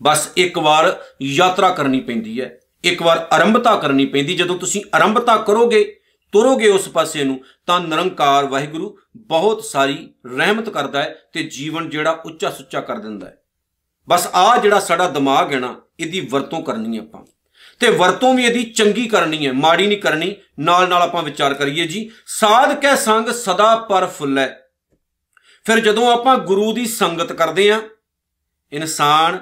ਬਸ 0.03 0.29
ਇੱਕ 0.37 0.57
ਵਾਰ 0.57 1.03
ਯਾਤਰਾ 1.21 1.69
ਕਰਨੀ 1.69 1.99
ਪੈਂਦੀ 1.99 2.41
ਹੈ। 2.41 2.59
ਇੱਕ 2.83 3.01
ਵਾਰ 3.01 3.27
ਆਰੰਭਤਾ 3.31 3.75
ਕਰਨੀ 3.75 4.05
ਪੈਂਦੀ। 4.05 4.35
ਜਦੋਂ 4.35 4.57
ਤੁਸੀਂ 4.57 4.81
ਆਰੰਭਤਾ 4.95 5.37
ਕਰੋਗੇ, 5.37 5.99
ਤੁਰੋਗੇ 6.31 6.69
ਉਸ 6.69 6.89
ਪਾਸੇ 6.89 7.23
ਨੂੰ, 7.23 7.43
ਤਾਂ 7.65 7.79
ਨਿਰੰਕਾਰ 7.79 8.45
ਵਾਹਿਗੁਰੂ 8.45 8.97
ਬਹੁਤ 9.17 9.63
ਸਾਰੀ 9.63 10.13
ਰਹਿਮਤ 10.37 10.69
ਕਰਦਾ 10.69 11.03
ਹੈ 11.03 11.21
ਤੇ 11.33 11.43
ਜੀਵਨ 11.43 11.89
ਜਿਹੜਾ 11.89 12.11
ਉੱਚਾ 12.11 12.49
ਸੁੱਚਾ 12.49 12.81
ਕਰ 12.81 12.95
ਦਿੰਦਾ 12.95 13.27
ਹੈ। 13.27 13.40
ਬਸ 14.11 14.27
ਆ 14.33 14.57
ਜਿਹੜਾ 14.57 14.79
ਸਾਡਾ 14.79 15.07
ਦਿਮਾਗ 15.07 15.53
ਹੈ 15.53 15.59
ਨਾ, 15.59 15.81
ਇਹਦੀ 15.99 16.19
ਵਰਤੋਂ 16.31 16.61
ਕਰਨੀ 16.61 16.97
ਹੈ 16.97 17.03
ਆਪਾਂ। 17.03 17.25
ਤੇ 17.79 17.89
ਵਰਤੋਂ 17.89 18.33
ਵੀ 18.33 18.45
ਇਹਦੀ 18.45 18.63
ਚੰਗੀ 18.63 19.07
ਕਰਨੀ 19.07 19.47
ਹੈ, 19.47 19.53
ਮਾੜੀ 19.53 19.87
ਨਹੀਂ 19.87 19.97
ਕਰਨੀ, 19.97 20.35
ਨਾਲ 20.59 20.89
ਨਾਲ 20.89 21.01
ਆਪਾਂ 21.01 21.23
ਵਿਚਾਰ 21.23 21.53
ਕਰੀਏ 21.53 21.87
ਜੀ 21.87 22.11
ਸਾਧ 22.25 22.79
ਕੈ 22.79 22.95
ਸੰਗ 22.95 23.29
ਸਦਾ 23.29 23.75
ਪਰ 23.75 24.07
ਫੁੱਲੈ। 24.07 24.47
ਫਿਰ 25.65 25.79
ਜਦੋਂ 25.79 26.11
ਆਪਾਂ 26.13 26.37
ਗੁਰੂ 26.37 26.73
ਦੀ 26.73 26.85
ਸੰਗਤ 26.85 27.33
ਕਰਦੇ 27.33 27.71
ਆ 27.71 27.81
ਇਨਸਾਨ 28.71 29.39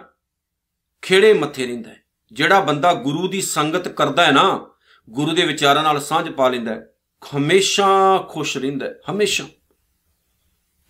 ਖੇੜੇ 1.02 1.34
ਮੱਥੇ 1.34 1.68
ਰਹਿੰਦਾ 1.68 1.90
ਹੈ। 1.90 2.02
ਜਿਹੜਾ 2.34 2.60
ਬੰਦਾ 2.60 2.94
ਗੁਰੂ 2.94 3.28
ਦੀ 3.28 3.42
ਸੰਗਤ 3.42 3.88
ਕਰਦਾ 3.88 4.26
ਹੈ 4.26 4.32
ਨਾ, 4.32 4.70
ਗੁਰੂ 5.10 5.32
ਦੇ 5.32 5.46
ਵਿਚਾਰਾਂ 5.46 5.84
ਨਾਲ 5.84 6.00
ਸਾਂਝ 6.02 6.30
ਪਾ 6.30 6.50
ਲੈਂਦਾ 6.50 6.72
ਹੈ, 6.72 6.88
ਹਮੇਸ਼ਾ 7.36 8.18
ਖੁਸ਼ 8.30 8.58
ਰਹਿੰਦਾ 8.58 8.86
ਹੈ, 8.86 8.96
ਹਮੇਸ਼ਾ। 9.12 9.46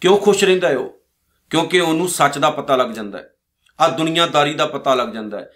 ਕਿਉਂ 0.01 0.17
ਖੁਸ਼ 0.17 0.43
ਰਹਿੰਦਾ 0.43 0.69
ਹੈ 0.69 0.77
ਉਹ? 0.77 1.01
ਕਿਉਂਕਿ 1.49 1.79
ਉਹਨੂੰ 1.79 2.07
ਸੱਚ 2.07 2.37
ਦਾ 2.37 2.49
ਪਤਾ 2.49 2.75
ਲੱਗ 2.75 2.89
ਜਾਂਦਾ 2.89 3.17
ਹੈ। 3.17 3.29
ਆ 3.79 3.87
ਦੁਨੀਆਦਾਰੀ 3.87 4.53
ਦਾ 4.53 4.65
ਪਤਾ 4.65 4.95
ਲੱਗ 4.95 5.09
ਜਾਂਦਾ 5.09 5.39
ਹੈ। 5.39 5.51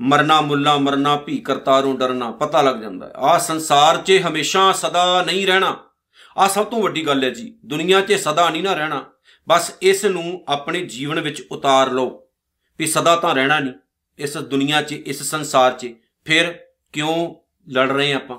ਮਰਨਾ 0.00 0.40
ਮੁੱਲਾ, 0.40 0.76
ਮਰਨਾ 0.76 1.16
ਭੀ, 1.16 1.38
ਕਰਤਾਰੋਂ 1.38 1.98
ਡਰਨਾ, 1.98 2.30
ਪਤਾ 2.30 2.62
ਲੱਗ 2.62 2.76
ਜਾਂਦਾ 2.76 3.06
ਹੈ। 3.06 3.12
ਆ 3.16 3.38
ਸੰਸਾਰ 3.38 3.96
'ਚ 3.96 4.20
ਹਮੇਸ਼ਾ 4.28 4.72
ਸਦਾ 4.72 5.22
ਨਹੀਂ 5.22 5.46
ਰਹਿਣਾ। 5.46 5.84
ਆ 6.36 6.48
ਸਭ 6.48 6.66
ਤੋਂ 6.66 6.82
ਵੱਡੀ 6.82 7.06
ਗੱਲ 7.06 7.24
ਹੈ 7.24 7.30
ਜੀ, 7.30 7.58
ਦੁਨੀਆ 7.64 8.00
'ਚ 8.00 8.12
ਸਦਾ 8.12 8.50
ਨਹੀਂ 8.50 8.62
ਨਾ 8.62 8.74
ਰਹਿਣਾ। 8.74 9.06
ਬਸ 9.48 9.72
ਇਸ 9.82 10.04
ਨੂੰ 10.04 10.44
ਆਪਣੇ 10.48 10.80
ਜੀਵਨ 10.80 11.20
ਵਿੱਚ 11.20 11.46
ਉਤਾਰ 11.52 11.90
ਲਓ 11.90 12.22
ਵੀ 12.78 12.86
ਸਦਾ 12.86 13.16
ਤਾਂ 13.16 13.34
ਰਹਿਣਾ 13.34 13.60
ਨਹੀਂ। 13.60 13.74
ਇਸ 14.18 14.36
ਦੁਨੀਆ 14.36 14.82
'ਚ, 14.82 14.92
ਇਸ 14.92 15.22
ਸੰਸਾਰ 15.22 15.72
'ਚ। 15.72 15.94
ਫਿਰ 16.24 16.58
ਕਿਉਂ 16.92 17.34
ਲੜ 17.70 17.92
ਰਹੇ 17.92 18.12
ਆਪਾਂ? 18.12 18.38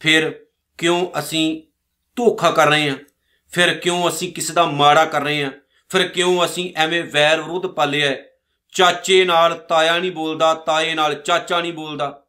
ਫਿਰ 0.00 0.46
ਕਿਉਂ 0.78 1.06
ਅਸੀਂ 1.18 1.62
ਧੋਖਾ 2.16 2.50
ਕਰ 2.50 2.66
ਰਹੇ 2.66 2.90
ਹਾਂ? 2.90 2.96
ਫਿਰ 3.52 3.74
ਕਿਉਂ 3.74 4.08
ਅਸੀਂ 4.08 4.32
ਕਿਸੇ 4.32 4.52
ਦਾ 4.52 4.64
ਮਾੜਾ 4.66 5.04
ਕਰ 5.04 5.22
ਰਹੇ 5.22 5.44
ਹਾਂ? 5.44 5.52
ਫਿਰ 5.88 6.08
ਕਿਉਂ 6.08 6.44
ਅਸੀਂ 6.44 6.72
ਐਵੇਂ 6.76 7.04
ਵੈਰ 7.04 7.40
ਵਿਰੋਧ 7.40 7.66
ਪਾਲਿਆ 7.66 8.16
ਚਾਚੇ 8.72 9.24
ਨਾਲ 9.24 9.54
ਤਾਇਆ 9.54 9.98
ਨਹੀਂ 9.98 10.12
ਬੋਲਦਾ, 10.12 10.54
ਤਾਏ 10.54 10.94
ਨਾਲ 10.94 11.14
ਚਾਚਾ 11.14 11.60
ਨਹੀਂ 11.60 11.72
ਬੋਲਦਾ। 11.72 12.26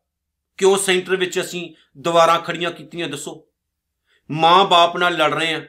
ਕਿਉਂ 0.58 0.78
ਸੈਂਟਰ 0.78 1.16
ਵਿੱਚ 1.16 1.40
ਅਸੀਂ 1.40 1.74
ਦੁਬਾਰਾ 1.98 2.38
ਖੜੀਆਂ 2.38 2.72
ਕੀਤੀਆਂ 2.72 3.08
ਦੱਸੋ? 3.08 3.48
ਮਾਂ-ਬਾਪ 4.32 4.98
ਨਾਲ 4.98 5.14
ਲੜ 5.14 5.34
ਰਹੇ 5.34 5.54
ਹਾਂ। 5.54 5.62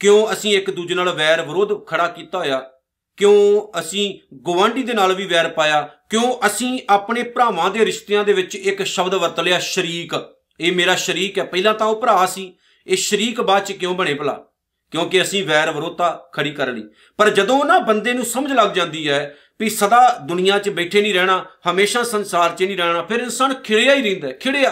ਕਿਉਂ 0.00 0.32
ਅਸੀਂ 0.32 0.56
ਇੱਕ 0.56 0.70
ਦੂਜੇ 0.70 0.94
ਨਾਲ 0.94 1.08
ਵੈਰ 1.08 1.42
ਵਿਰੋਧ 1.42 1.86
ਖੜਾ 1.86 2.08
ਕੀਤਾ 2.08 2.38
ਹੋਇਆ? 2.38 2.70
ਕਿਉਂ 3.16 3.80
ਅਸੀਂ 3.80 4.36
ਗਵਾਂਢੀ 4.36 4.82
ਦੇ 4.82 4.92
ਨਾਲ 4.92 5.14
ਵੀ 5.14 5.26
ਵੈਰ 5.26 5.48
ਪਾਇਆ? 5.48 5.88
ਕਿਉਂ 6.10 6.46
ਅਸੀਂ 6.46 6.80
ਆਪਣੇ 6.90 7.22
ਭਰਾਵਾਂ 7.22 7.70
ਦੇ 7.70 7.86
ਰਿਸ਼ਤਿਆਂ 7.86 8.24
ਦੇ 8.24 8.32
ਵਿੱਚ 8.32 8.54
ਇੱਕ 8.54 8.82
ਸ਼ਬਦ 8.82 9.14
ਵਰਤ 9.14 9.40
ਲਿਆ, 9.40 9.58
ਸ਼ਰੀਕ? 9.58 10.34
ਇਹ 10.60 10.72
ਮੇਰਾ 10.72 10.94
ਸ਼ਰੀਕ 10.94 11.38
ਹੈ। 11.38 11.44
ਪਹਿਲਾਂ 11.44 11.74
ਤਾਂ 11.74 11.86
ਉਹ 11.86 12.02
ਭਰਾ 12.02 12.26
ਸੀ। 12.26 12.56
ਇਹ 12.86 12.96
ਸ਼ਰੀਕ 12.96 13.40
ਬਾਅਦ 13.40 13.64
ਚ 13.64 13.72
ਕਿਉਂ 13.72 13.94
ਬਣੇ 13.94 14.14
ਭਲਾ? 14.14 14.44
ਕਿਉਂਕਿ 14.92 15.22
ਅਸੀਂ 15.22 15.44
ਵੈਰ 15.46 15.70
ਵਿਰੋਧਤਾ 15.72 16.10
ਖੜੀ 16.32 16.50
ਕਰ 16.50 16.68
ਲਈ। 16.68 16.84
ਪਰ 17.18 17.30
ਜਦੋਂ 17.30 17.64
ਨਾ 17.64 17.78
ਬੰਦੇ 17.80 18.12
ਨੂੰ 18.12 18.24
ਸਮਝ 18.26 18.52
ਲੱਗ 18.52 18.70
ਜਾਂਦੀ 18.70 19.08
ਹੈ 19.08 19.34
ਵੀ 19.60 19.68
ਸਦਾ 19.70 20.08
ਦੁਨੀਆ 20.22 20.58
'ਚ 20.58 20.68
ਬੈਠੇ 20.70 21.00
ਨਹੀਂ 21.02 21.14
ਰਹਿਣਾ, 21.14 21.44
ਹਮੇਸ਼ਾ 21.70 22.02
ਸੰਸਾਰ 22.04 22.50
'ਚ 22.50 22.62
ਨਹੀਂ 22.62 22.76
ਰਹਿਣਾ, 22.76 23.02
ਫਿਰ 23.02 23.20
ਇਨਸਾਨ 23.20 23.54
ਖਿੜਿਆ 23.54 23.94
ਹੀ 23.94 24.02
ਰਹਿੰਦਾ 24.02 24.32
ਖਿੜਿਆ, 24.40 24.70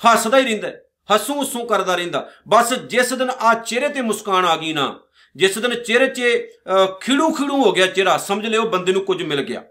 ਹੱਸਦਾ 0.00 0.38
ਹੀ 0.38 0.44
ਰਹਿੰਦਾ 0.44 0.70
ਹੱਸੂ 1.08 1.40
ਹੱਸੂ 1.40 1.64
ਕਰਦਾ 1.66 1.94
ਰਹਿੰਦਾ 1.94 2.28
ਬਸ 2.48 2.72
ਜਿਸ 2.90 3.12
ਦਿਨ 3.12 3.30
ਆ 3.30 3.54
ਚਿਹਰੇ 3.56 3.88
ਤੇ 3.88 4.00
ਮੁਸਕਾਨ 4.02 4.44
ਆ 4.44 4.56
ਗਈ 4.56 4.72
ਨਾ, 4.72 4.98
ਜਿਸ 5.36 5.58
ਦਿਨ 5.58 5.74
ਚਿਹਰੇ 5.76 6.06
'ਚ 6.06 6.20
ਖਿੜੂ 7.00 7.30
ਖਿੜੂ 7.32 7.62
ਹੋ 7.62 7.72
ਗਿਆ 7.72 7.86
ਚਿਹਰਾ, 7.86 8.16
ਸਮਝ 8.18 8.46
ਲਿਓ 8.46 8.62
ਬੰਦੇ 8.68 8.92
ਨੂੰ 8.92 9.04
ਕੁਝ 9.04 9.22
ਮਿਲ 9.22 9.42
ਗਿਆ। 9.42 9.62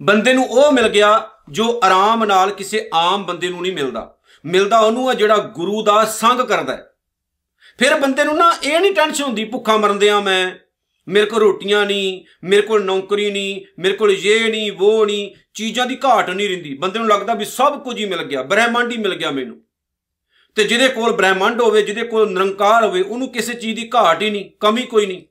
ਬੰਦੇ 0.00 0.32
ਨੂੰ 0.32 0.44
ਉਹ 0.46 0.72
ਮਿਲ 0.72 0.88
ਗਿਆ 0.88 1.28
ਜੋ 1.50 1.80
ਆਰਾਮ 1.84 2.24
ਨਾਲ 2.24 2.50
ਕਿਸੇ 2.50 2.88
ਆਮ 2.94 3.24
ਬੰਦੇ 3.24 3.48
ਨੂੰ 3.48 3.62
ਨਹੀਂ 3.62 3.72
ਮਿਲਦਾ। 3.72 4.14
ਮਿਲਦਾ 4.44 4.78
ਉਹਨੂੰ 4.78 5.08
ਆ 5.10 5.14
ਜਿਹੜਾ 5.14 5.36
ਗੁਰੂ 5.54 5.82
ਦਾ 5.82 6.04
ਸੰਗ 6.10 6.40
ਕਰਦਾ 6.40 6.78
ਫਿਰ 7.80 7.94
ਬੰਦੇ 7.94 8.24
ਨੂੰ 8.24 8.36
ਨਾ 8.36 8.56
ਇਹ 8.64 8.80
ਨਹੀਂ 8.80 8.92
ਟੈਨਸ਼ਨ 8.92 9.24
ਹੁੰਦੀ, 9.24 9.44
ਭੁੱਖਾ 9.44 9.76
ਮਰਨਦਿਆਂ 9.76 10.20
ਮੈਂ, 10.20 10.52
ਮੇਰੇ 11.08 11.26
ਕੋਲ 11.26 11.40
ਰੋਟੀਆਂ 11.40 11.86
ਨਹੀਂ, 11.86 12.24
ਮੇਰੇ 12.44 12.62
ਕੋਲ 12.62 12.84
ਨੌਕਰੀ 12.84 13.30
ਨਹੀਂ, 13.30 13.60
ਮੇਰੇ 13.78 13.94
ਕੋਲ 13.94 14.12
ਇਹ 14.12 14.50
ਨਹੀਂ, 14.50 14.72
ਉਹ 14.72 15.06
ਨਹੀਂ, 15.06 15.30
ਚੀਜ਼ਾਂ 15.54 15.86
ਦੀ 15.86 15.98
ਘਾਟ 16.04 16.30
ਨਹੀਂ 16.30 16.48
ਰਹਿੰਦੀ। 16.48 16.74
ਬੰਦੇ 16.74 16.98
ਨੂੰ 16.98 17.08
ਲੱਗਦਾ 17.08 17.34
ਵੀ 17.34 17.44
ਸਭ 17.44 17.82
ਕੁਝ 17.82 17.98
ਹੀ 17.98 18.04
ਮਿਲ 18.04 18.22
ਗਿਆ, 18.22 18.42
ਬ੍ਰਹਿਮੰਡ 18.42 18.92
ਹੀ 18.92 18.96
ਮਿਲ 18.96 19.14
ਗਿਆ 19.14 19.30
ਮੈਨੂੰ। 19.30 19.60
ਤੇ 20.54 20.64
ਜਿਹਦੇ 20.64 20.88
ਕੋਲ 20.88 21.12
ਬ੍ਰਹਿਮੰਡ 21.12 21.60
ਹੋਵੇ, 21.60 21.82
ਜਿਹਦੇ 21.82 22.02
ਕੋਲ 22.02 22.30
ਨਿਰੰਕਾਰ 22.30 22.84
ਹੋਵੇ, 22.84 23.02
ਉਹਨੂੰ 23.02 23.28
ਕਿਸੇ 23.28 23.54
ਚੀਜ਼ 23.54 23.80
ਦੀ 23.80 23.90
ਘਾਟ 23.94 24.22
ਹੀ 24.22 24.30
ਨਹੀਂ, 24.30 24.50
ਕਮੀ 24.60 24.82
ਕੋਈ 24.82 25.06
ਨਹੀਂ। 25.06 25.22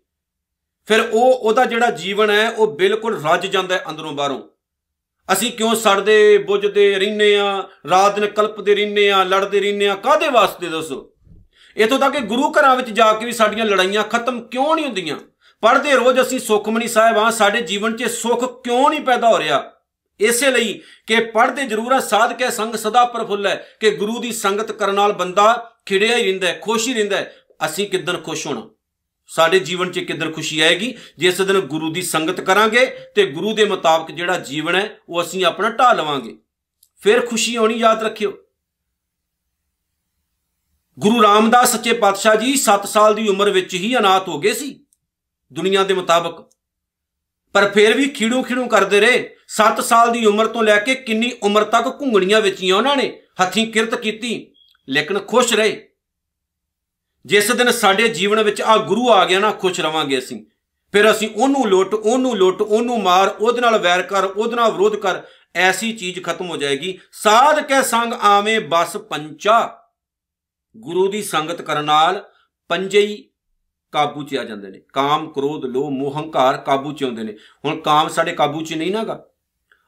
ਫਿਰ 0.86 1.00
ਉਹ, 1.12 1.34
ਉਹਦਾ 1.34 1.66
ਜਿਹੜਾ 1.66 1.92
ਜੀਵਨ 1.92 2.30
ਹੈ, 2.30 2.50
ਉਹ 2.50 2.68
ਬਿਲਕੁਲ 2.68 3.24
ਰੱਜ 3.24 3.48
ਜਾਂਦਾ 3.48 3.76
ਹੈ 3.76 3.84
ਅੰਦਰੋਂ 3.90 4.12
ਬਾਹਰੋਂ। 4.12 4.42
ਅਸੀਂ 5.34 5.52
ਕਿਉਂ 5.52 5.76
ਸੜਦੇ, 5.76 6.38
ਬੁੱਝਦੇ 6.38 7.00
ਰਹਿੰਨੇ 7.00 7.36
ਆ 7.36 7.70
ਰਾਤ 7.90 8.20
ਦਿਨ 8.20 8.28
ਕਲਪਦੇ 8.28 8.76
ਰਹਿੰਨੇ 8.76 9.12
ਆ 9.12 9.24
ਲੜਦੇ 9.24 9.60
ਰਹਿੰਨੇ 9.60 9.88
ਆ 9.88 9.96
ਕਾਦੇ 9.96 10.28
ਵਾਸਤੇ 10.28 10.68
ਦੱਸੋ? 10.68 11.14
ਇਥੋਂ 11.78 12.00
ਤੱਕ 12.00 12.14
ਕਿ 12.14 12.22
ਗੁਰੂ 12.22 12.52
ਘਰਾਂ 12.52 12.76
ਵਿੱਚ 12.76 12.90
ਜਾ 12.90 13.14
ਕੇ 13.14 13.26
ਵੀ 13.26 13.32
ਸਾਡੀਆਂ 13.32 13.66
ਲੜਾਈਆਂ 13.66 14.04
ਖਤਮ 14.04 14.42
ਕਿਉਂ 14.42 14.76
ਨਹੀਂ 14.76 14.86
ਹੁੰਦੀਆਂ? 14.86 15.18
ਪੜਦੇ 15.62 15.92
ਰੋਜ਼ 15.92 16.22
ਅਸੀਂ 16.22 16.40
ਸੁਖਮਨੀ 16.40 16.88
ਸਾਹਿਬ 16.88 17.18
ਆ 17.18 17.30
ਸਾਡੇ 17.30 17.62
ਜੀਵਨ 17.62 17.98
'ਚ 17.98 18.04
ਸੁੱਖ 18.04 18.64
ਕਿਉਂ 18.64 18.90
ਨਹੀਂ 18.90 19.02
ਪੈਦਾ 19.02 19.30
ਹੋ 19.30 19.40
ਰਿਹਾ? 19.40 19.72
ਇਸੇ 20.20 20.52
ਲਈ 20.52 20.82
ਕਿ 21.08 21.16
ਪੜਦੇ 21.20 21.64
ਜ਼ਰੂਰ 21.64 21.92
ਆ 21.92 22.00
ਸਾਧ 22.00 22.34
ਕੇ 22.34 22.52
ਸੰਗ 22.52 22.76
ਸਦਾ 22.76 23.06
ਪ੍ਰਫੁੱਲ 23.06 23.48
ਹੈ 23.48 23.68
ਕਿ 23.80 23.92
ਗੁਰੂ 23.92 24.20
ਦੀ 24.20 24.32
ਸੰਗਤ 24.32 24.72
ਕਰਨ 24.72 24.96
ਨਾਲ 24.96 25.14
ਬੰਦਾ 25.14 25.72
ਖਿੜਿਆ 25.86 26.18
ਹੀ 26.18 26.24
ਰਹਿੰਦਾ 26.24 26.48
ਹੈ, 26.48 26.60
ਖੁਸ਼ 26.62 26.88
ਹੀ 26.88 26.94
ਰਹਿੰਦਾ 26.94 27.18
ਹੈ। 27.18 27.36
ਅਸੀਂ 27.66 27.90
ਕਿਦਨ 27.90 28.18
ਖੁਸ਼ 28.18 28.48
ਹੋਣਾ? 28.48 28.70
ਸਾਡੇ 29.28 29.60
ਜੀਵਨ 29.60 29.92
'ਚ 29.92 30.00
ਕਿੱਧਰ 30.00 30.32
ਖੁਸ਼ੀ 30.32 30.60
ਆਏਗੀ? 30.60 30.98
ਜਿਸ 31.18 31.42
ਦਿਨ 31.42 31.60
ਗੁਰੂ 31.60 31.94
ਦੀ 31.94 32.02
ਸੰਗਤ 32.02 32.42
ਕਰਾਂਗੇ 32.42 32.96
ਤੇ 33.16 33.26
ਗੁਰੂ 33.26 33.54
ਦੇ 33.54 33.66
ਮੁਤਾਬਕ 33.66 34.12
ਜਿਹੜਾ 34.12 34.40
ਜੀਵਨ 34.40 34.76
ਹੈ, 34.76 34.98
ਉਹ 35.10 35.22
ਅਸੀਂ 35.22 35.46
ਆਪਣਾ 35.46 35.70
ਢਾ 35.70 35.94
ਲਵਾਂਗੇ। 35.94 36.38
ਫਿਰ 37.02 37.26
ਖੁਸ਼ੀ 37.26 37.56
ਆਉਣੀ 37.56 37.76
ਯਾਦ 37.76 38.04
ਰੱਖਿਓ। 38.04 38.34
ਗੁਰੂ 41.00 41.24
ਰਾਮਦਾਸ 41.24 41.72
ਸੱਚੇ 41.72 41.94
ਪਾਤਸ਼ਾਹ 41.94 42.36
ਜੀ 42.36 42.56
7 42.56 42.88
ਸਾਲ 42.88 43.16
ਦੀ 43.16 43.28
ਉਮਰ 43.28 43.50
ਵਿੱਚ 43.50 43.74
ਹੀ 43.74 43.98
ਅਨਾਥ 43.98 44.28
ਹੋ 44.28 44.40
ਗਏ 44.40 44.54
ਸੀ। 44.54 44.86
ਦੁਨੀਆ 45.54 45.84
ਦੇ 45.84 45.94
ਮੁਤਾਬਕ। 45.94 46.52
ਪਰ 47.54 47.72
ਫਿਰ 47.72 47.98
ਵੀ 47.98 48.10
ਖੀੜੂ 48.10 48.44
ਖੀੜੂ 48.44 48.68
ਕਰਦੇ 48.68 49.00
ਰਹੇ। 49.00 49.36
7 49.48 49.82
ਸਾਲ 49.82 50.12
ਦੀ 50.12 50.26
ਉਮਰ 50.26 50.48
ਤੋਂ 50.48 50.64
ਲੈ 50.64 50.80
ਕੇ 50.80 50.96
ਕਿੰਨੀ 50.96 51.32
ਉਮਰ 51.44 51.64
ਤੱਕ 51.64 51.88
ਘੁੰਗਣੀਆਂ 51.88 52.42
ਵੇਚੀਆਂ 52.42 52.76
ਉਹਨਾਂ 52.76 52.96
ਨੇ, 52.96 53.22
ਹੱਥੀਂ 53.42 53.72
ਕਿਰਤ 53.72 53.96
ਕੀਤੀ, 53.96 54.54
ਲੇਕਿਨ 54.90 55.20
ਖੁਸ਼ 55.20 55.54
ਰਹੇ। 55.54 55.90
ਜਿਸ 57.26 57.52
ਦਿਨ 57.52 57.72
ਸਾਡੇ 57.72 58.08
ਜੀਵਨ 58.08 58.44
ਵਿੱਚ 58.44 58.62
ਆ 58.62 58.78
ਗੁਰੂ 58.78 59.12
ਆ 59.12 59.26
ਗਿਆ 59.26 59.40
ਨਾ, 59.40 59.52
ਖੁਸ਼ 59.52 59.82
ਰਵਾਂਗੇ 59.82 60.20
ਅਸੀਂ। 60.20 60.46
ਫਿਰ 60.92 61.12
ਅਸੀਂ 61.12 61.30
ਉਹਨੂੰ 61.36 61.68
ਲੁੱਟ 61.68 61.94
ਉਹਨੂੰ 61.94 62.38
ਲੁੱਟ, 62.38 62.62
ਉਹਨੂੰ 62.62 63.04
ਮਾਰ, 63.04 63.36
ਉਹਦੇ 63.40 63.62
ਨਾਲ 63.62 63.78
ਵੈਰ 63.78 64.02
ਕਰ, 64.02 64.26
ਉਹਦੇ 64.26 64.56
ਨਾਲ 64.56 64.72
ਵਿਰੋਧ 64.72 64.96
ਕਰ, 64.96 65.22
ਐਸੀ 65.56 65.94
ਚੀਜ਼ 65.94 66.24
ਖਤਮ 66.24 66.50
ਹੋ 66.50 66.58
ਜਾਏਗੀ। 66.58 67.00
ਸਾਧ 67.12 67.60
ਕੇ 67.60 67.84
ਸੰਗ 67.84 68.14
ਆਵੇਂ 68.14 68.60
ਬਸ 68.60 68.98
ਪੰਚਾ। 68.98 69.76
ਗੁਰੂ 70.78 71.08
ਦੀ 71.08 71.22
ਸੰਗਤ 71.22 71.62
ਕਰਨ 71.62 71.86
ਨਾਲ 71.86 72.24
ਪੰਜੇ 72.70 73.00
ਹੀ 73.02 73.24
ਕਾਬੂ 73.94 74.24
'ਚ 74.24 74.36
ਆ 74.36 74.44
ਜਾਂਦੇ 74.44 74.70
ਨੇ। 74.70 74.82
ਕਾਮ, 74.94 75.30
ਕ੍ਰੋਧ, 75.30 75.66
ਲੋਭ, 75.66 75.90
ਮੋਹ, 75.92 76.18
ਹੰਕਾਰ 76.18 76.58
ਕਾਬੂ 76.58 76.92
'ਚ 76.94 77.04
ਆਉਂਦੇ 77.04 77.24
ਨੇ। 77.24 77.34
ਹੁਣ 77.66 77.80
ਕਾਮ 77.82 78.08
ਸਾਡੇ 78.08 78.32
ਕਾਬੂ 78.32 78.62
'ਚ 78.62 78.74
ਨਹੀਂ 78.74 78.92
ਨਾਗਾ 78.92 79.24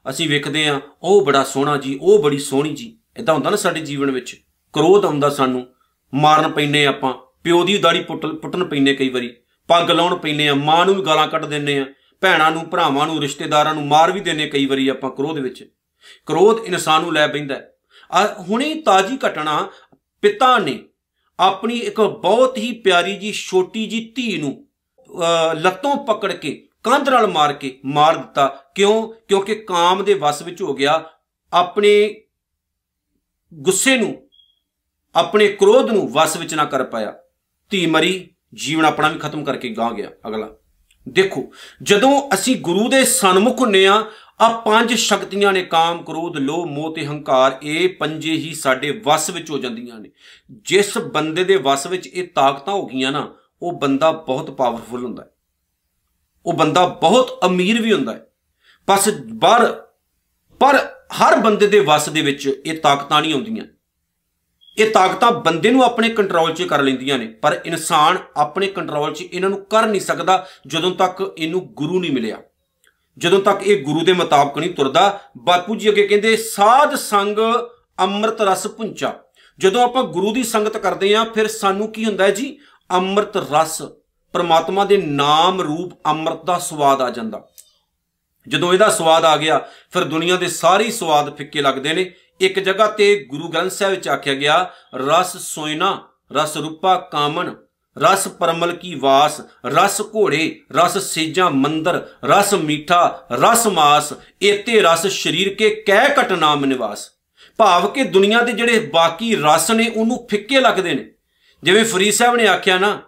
ਅਸੀਂ 0.06 0.28
ਵੇਖਦੇ 0.28 0.66
ਆ 0.68 0.80
ਉਹ 1.02 1.24
ਬੜਾ 1.24 1.42
ਸੋਹਣਾ 1.44 1.76
ਜੀ, 1.76 1.98
ਉਹ 2.02 2.22
ਬੜੀ 2.22 2.38
ਸੋਹਣੀ 2.38 2.74
ਜੀ। 2.74 2.96
ਇਦਾਂ 3.16 3.34
ਹੁੰਦਾ 3.34 3.50
ਨਾ 3.50 3.56
ਸਾਡੇ 3.56 3.80
ਜੀਵਨ 3.80 4.10
ਵਿੱਚ, 4.10 4.34
ਕ੍ਰੋਧ 4.74 5.04
ਆਉਂਦਾ 5.04 5.28
ਸਾਨੂੰ, 5.30 5.66
ਮਾਰਨ 6.12 6.50
ਪੈਨੇ 6.52 6.84
ਆਪਾਂ। 6.86 7.14
ਪਿਓ 7.44 7.64
ਦੀ 7.64 7.76
ਦਾੜੀ 7.78 8.02
ਪੁੱਟਣ 8.02 8.64
ਪੈਨੇ 8.64 8.94
ਕਈ 8.94 9.08
ਵਾਰੀ। 9.08 9.34
ਪੱਗ 9.68 9.90
ਲਾਉਣ 9.90 10.16
ਪੈਨੇ 10.16 10.48
ਆ 10.48 10.54
ਮਾਂ 10.54 10.84
ਨੂੰ 10.86 10.94
ਵੀ 10.94 11.02
ਗਾਲਾਂ 11.02 11.26
ਕੱਢ 11.28 11.44
ਦਿੰਨੇ 11.44 11.78
ਆ 11.78 11.86
ਭੈਣਾਂ 12.22 12.50
ਨੂੰ, 12.50 12.64
ਭਰਾਵਾਂ 12.64 13.06
ਨੂੰ, 13.06 13.20
ਰਿਸ਼ਤੇਦਾਰਾਂ 13.20 13.74
ਨੂੰ 13.74 13.86
ਮਾਰ 13.86 14.12
ਵੀ 14.12 14.20
ਦਿੰਨੇ 14.20 14.46
ਕਈ 14.46 14.66
ਵਾਰੀ 14.66 14.88
ਆਪਾਂ 14.88 15.10
ਕ੍ਰੋਧ 15.10 15.38
ਵਿੱਚ। 15.38 15.64
ਕ੍ਰੋਧ 16.26 16.64
ਇਨਸਾਨ 16.64 17.02
ਨੂੰ 17.02 17.12
ਲੈ 17.12 17.26
ਪੈਂਦਾ 17.28 17.60
ਆ, 18.10 18.26
ਹੁਣੇ 18.40 18.74
ਤਾਜੀ 18.82 19.18
ਘਟਨਾ 19.26 19.68
ਪਿਤਾ 20.22 20.58
ਨੇ 20.58 20.78
ਆਪਣੀ 21.40 21.78
ਇੱਕ 21.78 22.00
ਬਹੁਤ 22.00 22.58
ਹੀ 22.58 22.72
ਪਿਆਰੀ 22.72 23.16
ਜੀ, 23.16 23.32
ਛੋਟੀ 23.32 23.86
ਜੀ 23.86 24.12
ਧੀ 24.16 24.36
ਨੂੰ 24.38 24.68
ਲੱਤੋਂ 25.54 25.96
ਪਕੜ 25.96 26.32
ਕੇ, 26.32 26.68
ਕੰਧ 26.84 27.08
ਨਾਲ 27.08 27.26
ਮਾਰ 27.26 27.52
ਕੇ 27.52 27.80
ਮਾਰ 27.84 28.16
ਦਿੱਤਾ। 28.16 28.46
ਕਿਉਂ? 28.74 29.12
ਕਿਉਂਕਿ 29.28 29.54
ਕਾਮ 29.54 30.04
ਦੇ 30.04 30.14
ਵਸ 30.14 30.42
ਵਿੱਚ 30.42 30.62
ਹੋ 30.62 30.74
ਗਿਆ। 30.74 31.04
ਆਪਣੇ 31.52 32.22
ਗੁੱਸੇ 33.54 33.96
ਨੂੰ, 33.96 34.28
ਆਪਣੇ 35.16 35.48
ਕ੍ਰੋਧ 35.48 35.90
ਨੂੰ 35.90 36.12
ਵਸ 36.12 36.36
ਵਿੱਚ 36.36 36.54
ਨਾ 36.54 36.64
ਕਰ 36.64 36.84
ਪਾਇਆ। 36.84 37.14
ਧੀ 37.70 37.86
ਮਰੀ, 37.86 38.28
ਜੀਵਨ 38.54 38.84
ਆਪਣਾ 38.84 39.08
ਵੀ 39.08 39.18
ਖਤਮ 39.18 39.44
ਕਰਕੇ 39.44 39.68
ਗਾਂ 39.68 39.90
ਗਿਆ। 39.90 40.10
ਅਗਲਾ। 40.28 40.50
ਦੇਖੋ, 41.08 41.52
ਜਦੋਂ 41.82 42.30
ਅਸੀਂ 42.34 42.56
ਗੁਰੂ 42.56 42.88
ਦੇ 42.88 43.04
ਸਨਮੁਖ 43.04 43.60
ਹੁੰਨੇ 43.60 43.86
ਆ 43.86 44.10
ਆ 44.42 44.48
ਪੰਜ 44.48 44.94
ਸ਼ਕਤੀਆਂ 44.94 45.52
ਨੇ 45.52 45.62
ਕਾਮ, 45.62 46.02
ਕ੍ਰੋਧ, 46.02 46.36
ਲੋਭ, 46.36 46.66
ਮੋਹ 46.66 46.94
ਤੇ 46.94 47.06
ਹੰਕਾਰ, 47.06 47.58
ਇਹ 47.62 47.88
ਪੰਜੇ 47.88 48.32
ਹੀ 48.32 48.54
ਸਾਡੇ 48.54 49.02
ਵਸ 49.04 49.30
ਵਿੱਚ 49.30 49.50
ਹੋ 49.50 49.58
ਜਾਂਦੀਆਂ 49.58 50.00
ਨੇ। 50.00 50.10
ਜਿਸ 50.50 50.98
ਬੰਦੇ 50.98 51.44
ਦੇ 51.44 51.56
ਵਸ 51.56 51.86
ਵਿੱਚ 51.86 52.06
ਇਹ 52.06 52.28
ਤਾਕਤਾਂ 52.28 52.74
ਹੋ 52.74 52.86
ਗਈਆਂ 52.86 53.12
ਨਾ, 53.12 53.34
ਉਹ 53.62 53.72
ਬੰਦਾ 53.72 54.12
ਬਹੁਤ 54.12 54.50
ਪਾਵਰਫੁਲ 54.50 55.04
ਹੁੰਦਾ 55.04 55.22
ਹੈ। 55.22 55.28
ਉਹ 56.46 56.52
ਬੰਦਾ 56.52 56.86
ਬਹੁਤ 56.86 57.40
ਅਮੀਰ 57.46 57.82
ਵੀ 57.82 57.92
ਹੁੰਦਾ 57.92 58.12
ਹੈ। 58.12 58.26
ਬਸ 58.88 59.08
ਪਰ 59.42 59.82
ਪਰ 60.60 60.90
ਹਰ 61.20 61.38
ਬੰਦੇ 61.40 61.66
ਦੇ 61.66 61.80
ਵਸ 61.80 62.08
ਦੇ 62.08 62.22
ਵਿੱਚ 62.22 62.62
ਇਹ 62.66 62.78
ਤਾਕਤਾਂ 62.78 63.22
ਨਹੀਂ 63.22 63.34
ਆਉਂਦੀਆਂ। 63.34 63.64
ਇਹ 64.78 64.90
ਤਾਕਤਾਂ 64.90 65.32
ਬੰਦੇ 65.32 65.70
ਨੂੰ 65.70 65.84
ਆਪਣੇ 65.84 66.08
ਕੰਟਰੋਲ 66.08 66.52
'ਚ 66.52 66.62
ਕਰ 66.62 66.82
ਲੈਂਦੀਆਂ 66.82 67.18
ਨੇ, 67.18 67.26
ਪਰ 67.26 67.60
ਇਨਸਾਨ 67.66 68.18
ਆਪਣੇ 68.36 68.66
ਕੰਟਰੋਲ 68.66 69.14
'ਚ 69.14 69.22
ਇਹਨਾਂ 69.22 69.50
ਨੂੰ 69.50 69.64
ਕਰ 69.64 69.86
ਨਹੀਂ 69.86 70.00
ਸਕਦਾ 70.00 70.46
ਜਦੋਂ 70.66 70.94
ਤੱਕ 70.94 71.34
ਇਹਨੂੰ 71.38 71.66
ਗੁਰੂ 71.66 72.00
ਨਹੀਂ 72.00 72.12
ਮਿਲਿਆ। 72.12 72.42
ਜਦੋਂ 73.18 73.40
ਤੱਕ 73.40 73.62
ਇਹ 73.62 73.84
ਗੁਰੂ 73.84 74.00
ਦੇ 74.00 74.12
ਮੁਤਾਬਕ 74.12 74.58
ਨਹੀਂ 74.58 74.74
ਤੁਰਦਾ, 74.74 75.20
ਬਾਪੂ 75.38 75.76
ਜੀ 75.76 75.88
ਅੱਗੇ 75.88 76.06
ਕਹਿੰਦੇ, 76.06 76.36
ਸਾਧ 76.36 76.94
ਸੰਗ 76.94 77.38
ਅੰਮ੍ਰਿਤ 78.00 78.40
ਰਸ 78.40 78.66
ਪੁੰਚਾ। 78.66 79.14
ਜਦੋਂ 79.58 79.82
ਆਪਾਂ 79.82 80.04
ਗੁਰੂ 80.04 80.32
ਦੀ 80.32 80.42
ਸੰਗਤ 80.42 80.76
ਕਰਦੇ 80.76 81.14
ਆਂ 81.14 81.24
ਫਿਰ 81.24 81.48
ਸਾਨੂੰ 81.48 81.92
ਕੀ 81.92 82.04
ਹੁੰਦਾ 82.04 82.24
ਹੈ 82.24 82.30
ਜੀ? 82.30 82.58
ਅੰਮ੍ਰਿਤ 82.92 83.36
ਰਸ, 83.36 83.82
ਪਰਮਾਤਮਾ 84.32 84.84
ਦੇ 84.84 84.96
ਨਾਮ 84.96 85.60
ਰੂਪ 85.60 85.92
ਅੰਮ੍ਰਿਤ 86.06 86.44
ਦਾ 86.44 86.58
ਸਵਾਦ 86.58 87.00
ਆ 87.00 87.10
ਜਾਂਦਾ। 87.10 87.48
ਜਦੋਂ 88.48 88.72
ਇਹਦਾ 88.72 88.88
ਸਵਾਦ 88.90 89.24
ਆ 89.24 89.36
ਗਿਆ, 89.36 89.68
ਫਿਰ 89.90 90.04
ਦੁਨੀਆ 90.04 90.36
ਦੇ 90.36 90.48
ਸਾਰੇ 90.48 90.90
ਸਵਾਦ 90.90 91.36
ਫਿੱਕੇ 91.36 91.62
ਲੱਗਦੇ 91.62 91.92
ਨੇ। 91.92 92.14
ਇੱਕ 92.40 92.58
ਜਗ੍ਹਾ 92.58 92.86
ਤੇ 92.86 93.24
ਗੁਰੂ 93.30 93.48
ਗ੍ਰੰਥ 93.48 93.70
ਸਾਹਿਬ 93.70 93.94
ਵਿੱਚ 93.94 94.08
ਆਖਿਆ 94.08 94.34
ਗਿਆ, 94.34 94.70
ਰਸ 94.94 95.36
ਸੋਇਨਾ, 95.36 96.08
ਰਸ 96.32 96.56
ਰੂਪਾ 96.56 96.98
ਕਾਮਨ। 96.98 97.56
ਰਸ 97.98 98.28
ਪਰਮਲ 98.28 98.76
ਕੀ 98.76 98.94
ਵਾਸ, 98.94 99.40
ਰਸ 99.66 100.00
ਘੋੜੇ, 100.00 100.60
ਰਸ 100.72 100.98
ਸੇਜਾਂ 100.98 101.50
ਮੰਦਰ, 101.50 102.06
ਰਸ 102.24 102.54
ਮੀਠਾ, 102.54 103.26
ਰਸ 103.32 103.66
ਮਾਸ, 103.66 104.12
ਏਤੇ 104.42 104.82
ਰਸ 104.82 105.06
ਸਰੀਰ 105.06 105.54
ਕੇ 105.54 105.70
ਕਹਿ 105.70 106.08
ਘਟ 106.20 106.32
ਨਾਮ 106.32 106.64
ਨਿਵਾਸ। 106.64 107.10
ਭਾਵ 107.56 107.90
ਕਿ 107.90 108.04
ਦੁਨੀਆ 108.04 108.40
ਦੇ 108.42 108.52
ਜਿਹੜੇ 108.52 108.78
ਬਾਕੀ 108.78 109.36
ਰਸ 109.36 109.70
ਨੇ, 109.70 109.88
ਉਹਨੂੰ 109.96 110.26
ਫਿੱਕੇ 110.30 110.60
ਲੱਗਦੇ 110.60 110.94
ਨੇ। 110.94 111.10
ਜਿਵੇਂ 111.62 111.84
ਫਰੀਦ 111.84 112.14
ਸਾਹਿਬ 112.14 112.36
ਨੇ 112.36 112.46
ਆਖਿਆ 112.46 112.78
ਨਾ, 112.78 113.00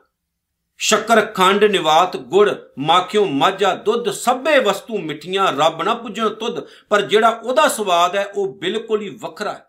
ਸ਼ੱਕਰ 0.78 1.20
ਖੰਡ 1.20 1.64
ਨਿਵਾਤ 1.64 2.16
ਗੁੜ, 2.16 2.50
ਮਾਖਿਓ 2.78 3.24
ਮਾਝਾ 3.24 3.74
ਦੁੱਧ, 3.74 4.10
ਸਭੇ 4.10 4.58
ਵਸਤੂ 4.58 4.98
ਮਿੱਠੀਆਂ, 4.98 5.52
ਰੱਬ 5.52 5.82
ਨਾ 5.82 5.94
ਪੁੱਜਣ 5.94 6.28
ਤੁਧ, 6.28 6.60
ਪਰ 6.88 7.00
ਜਿਹੜਾ 7.00 7.28
ਉਹਦਾ 7.28 7.68
ਸਵਾਦ 7.68 8.16
ਹੈ, 8.16 8.24
ਉਹ 8.24 8.58
ਬਿਲਕੁਲ 8.58 9.02
ਹੀ 9.02 9.08
ਵੱਖਰਾ 9.08 9.52
ਹੈ। 9.52 9.63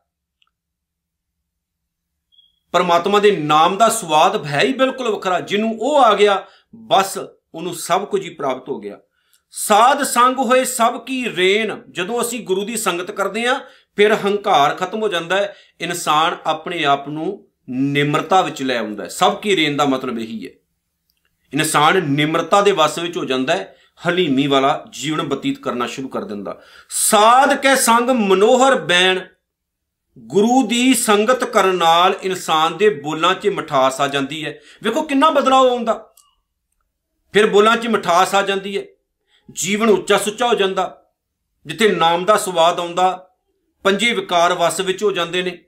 ਪਰਮਾਤਮਾ 2.75 3.20
ਦੇ 3.20 3.32
ਨਾਮ 3.32 3.77
ਦਾ 3.77 3.89
ਸਵਾਦ 3.89 4.46
ਹੈ 4.46 4.60
ਹੀ 4.60 4.74
ਬਿਲਕੁਲ 4.74 5.10
ਵੱਖਰਾ, 5.10 5.39
ਜਿਹਨੂੰ 5.39 5.77
ਉਹ 5.79 5.98
ਆ 5.98 6.15
ਗਿਆ, 6.15 6.46
ਬਸ 6.75 7.17
ਉਹਨੂੰ 7.55 7.74
ਸਭ 7.74 8.05
ਕੁਝ 8.05 8.24
ਹੀ 8.24 8.29
ਪ੍ਰਾਪਤ 8.29 8.70
ਹੋ 8.70 8.79
ਗਿਆ। 8.79 9.00
ਸਾਧ 9.51 10.03
ਸੰਗ 10.03 10.38
ਹੋਏ 10.38 10.63
ਸਭ 10.63 11.05
ਕੀ 11.05 11.29
ਰੇਨ, 11.36 11.82
ਜਦੋਂ 11.91 12.22
ਅਸੀਂ 12.22 12.46
ਗੁਰੂ 12.46 12.65
ਦੀ 12.65 12.77
ਸੰਗਤ 12.77 13.12
ਕਰਦੇ 13.12 13.46
ਆਂ 13.46 13.60
ਫਿਰ 13.96 14.13
ਹੰਕਾਰ 14.13 14.75
ਖਤਮ 14.75 15.01
ਹੋ 15.01 15.08
ਜਾਂਦਾ 15.08 15.36
ਹੈ, 15.36 15.55
ਇਨਸਾਨ 15.82 16.38
ਆਪਣੇ 16.46 16.86
ਆਪ 16.86 17.10
ਨੂੰ 17.10 17.48
ਨਿਮਰਤਾ 17.70 18.41
ਵਿੱਚ 18.41 18.63
ਲੈ 18.63 18.77
ਆਉਂਦਾ 18.77 19.03
ਹੈ। 19.03 19.10
ਸਭ 19.10 19.39
ਕੀ 19.39 19.55
ਰੇਨ 19.55 19.77
ਦਾ 19.77 19.86
ਮਤਲਬ 19.86 20.20
ਇਹੀ 20.20 20.46
ਹੈ। 20.46 20.51
ਇਨਸਾਨ 21.53 22.01
ਨਿਮਰਤਾ 22.01 22.62
ਦੇ 22.62 22.72
ਵਸ 22.72 22.98
ਵਿੱਚ 22.98 23.17
ਹੋ 23.17 23.25
ਜਾਂਦਾ 23.25 23.55
ਹੈ, 23.55 23.75
ਹਲੀਮੀ 24.08 24.48
ਵਾਲਾ 24.48 24.86
ਜੀਵਨ 24.89 25.22
ਬਤੀਤ 25.22 25.60
ਕਰਨਾ 25.60 25.88
ਸ਼ੁਰੂ 25.88 26.08
ਕਰ 26.08 26.24
ਦਿੰਦਾ। 26.24 26.62
ਸਾਧ 26.89 27.53
ਕੇ 27.53 27.75
ਸੰਗ 27.75 28.10
ਮਨੋਹਰ 28.10 28.75
ਬੈਣ 28.75 29.20
ਗੁਰੂ 30.20 30.68
ਦੀ 30.68 30.94
ਸੰਗਤ 30.94 31.44
ਕਰਨ 31.44 31.76
ਨਾਲ 31.76 32.16
ਇਨਸਾਨ 32.24 32.78
ਦੇ 32.78 32.90
ਬੋਲਾਂ 32.90 33.36
'ਚ 33.36 33.48
ਮਠਾਸ 33.48 34.02
ਆ 34.02 34.08
ਜਾਂਦੀ 34.08 34.46
ਹੈ। 34.46 34.60
ਵੇਖੋ 34.84 35.02
ਕਿੰਨਾ 35.02 35.30
ਬਦਲਾਅ 35.30 35.60
ਆਉਂਦਾ। 35.60 36.14
ਫਿਰ 37.34 37.48
ਬੋਲਾਂ 37.48 37.78
'ਚ 37.78 37.88
ਮਠਾਸ 37.88 38.36
ਆ 38.36 38.42
ਜਾਂਦੀ 38.42 38.78
ਹੈ। 38.78 38.84
ਜੀਵਨ 39.52 39.90
ਉੱਚਾ 39.90 40.18
ਸੁੱਚਾ 40.18 40.48
ਹੋ 40.48 40.54
ਜਾਂਦਾ। 40.54 41.06
ਜਿੱਥੇ 41.66 41.90
ਨਾਮ 41.90 42.26
ਦਾ 42.26 42.38
ਸਵਾਦ 42.38 42.80
ਆਉਂਦਾ, 42.80 43.30
ਪੰਜੇ 43.84 44.14
ਵਿਕਾਰ 44.14 44.54
ਵਸ 44.54 44.80
ਵਿੱਚ 44.80 45.04
ਹੋ 45.04 45.12
ਜਾਂਦੇ 45.12 45.42
ਨੇ। 45.42 45.64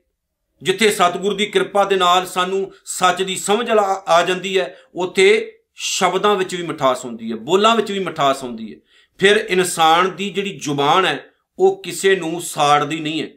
ਜਿੱਥੇ 0.62 0.90
ਸਤਿਗੁਰੂ 0.90 1.36
ਦੀ 1.36 1.46
ਕਿਰਪਾ 1.46 1.84
ਦੇ 1.84 1.96
ਨਾਲ 1.96 2.26
ਸਾਨੂੰ 2.26 2.72
ਸੱਚ 2.84 3.22
ਦੀ 3.22 3.36
ਸਮਝ 3.36 3.70
ਆ 4.06 4.24
ਜਾਂਦੀ 4.28 4.58
ਹੈ, 4.58 4.76
ਉੱਥੇ 4.94 5.58
ਸ਼ਬਦਾਂ 5.74 6.34
ਵਿੱਚ 6.34 6.54
ਵੀ 6.54 6.62
ਮਿਠਾਸ 6.62 7.04
ਹੁੰਦੀ 7.04 7.32
ਹੈ, 7.32 7.36
ਬੋਲਾਂ 7.36 7.76
ਵਿੱਚ 7.76 7.92
ਵੀ 7.92 7.98
ਮਿਠਾਸ 7.98 8.42
ਹੁੰਦੀ 8.42 8.74
ਹੈ। 8.74 8.80
ਫਿਰ 9.18 9.36
ਇਨਸਾਨ 9.36 10.16
ਦੀ 10.16 10.30
ਜਿਹੜੀ 10.30 10.58
ਜ਼ੁਬਾਨ 10.62 11.06
ਹੈ, 11.06 11.30
ਉਹ 11.58 11.82
ਕਿਸੇ 11.82 12.16
ਨੂੰ 12.16 12.40
ਸਾੜਦੀ 12.40 13.00
ਨਹੀਂ 13.00 13.22
ਹੈ। 13.22 13.28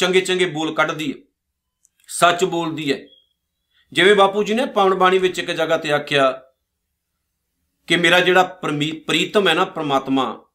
ਚੰਗੇ 0.00 0.20
ਚੰਗੇ 0.20 0.46
ਬੋਲ 0.46 0.74
ਕੱਢਦੀ 0.74 1.12
ਹੈ। 1.12 1.16
ਸੱਚ 2.08 2.44
ਬੋਲਦੀ 2.44 2.92
ਹੈ। 2.92 2.98
ਜਿਵੇਂ 3.92 4.14
ਬਾਪੂ 4.14 4.42
ਜੀ 4.42 4.54
ਨੇ 4.54 4.66
ਪਾਵਨ 4.66 4.94
ਬਾਣੀ 4.94 5.18
ਵਿੱਚ 5.18 5.38
ਇੱਕ 5.38 5.50
ਜਗ੍ਹਾ 5.50 5.76
ਤੇ 5.76 5.92
ਆਖਿਆ 5.92 6.42
ਕਿ 7.86 7.96
ਮੇਰਾ 7.96 8.20
ਜਿਹੜਾ 8.20 8.42
ਪ੍ਰੀਤਮ 9.06 9.48
ਹੈ 9.48 9.54
ਨਾ, 9.54 9.64
ਪ੍ਰਮਾਤਮਾ, 9.64 10.46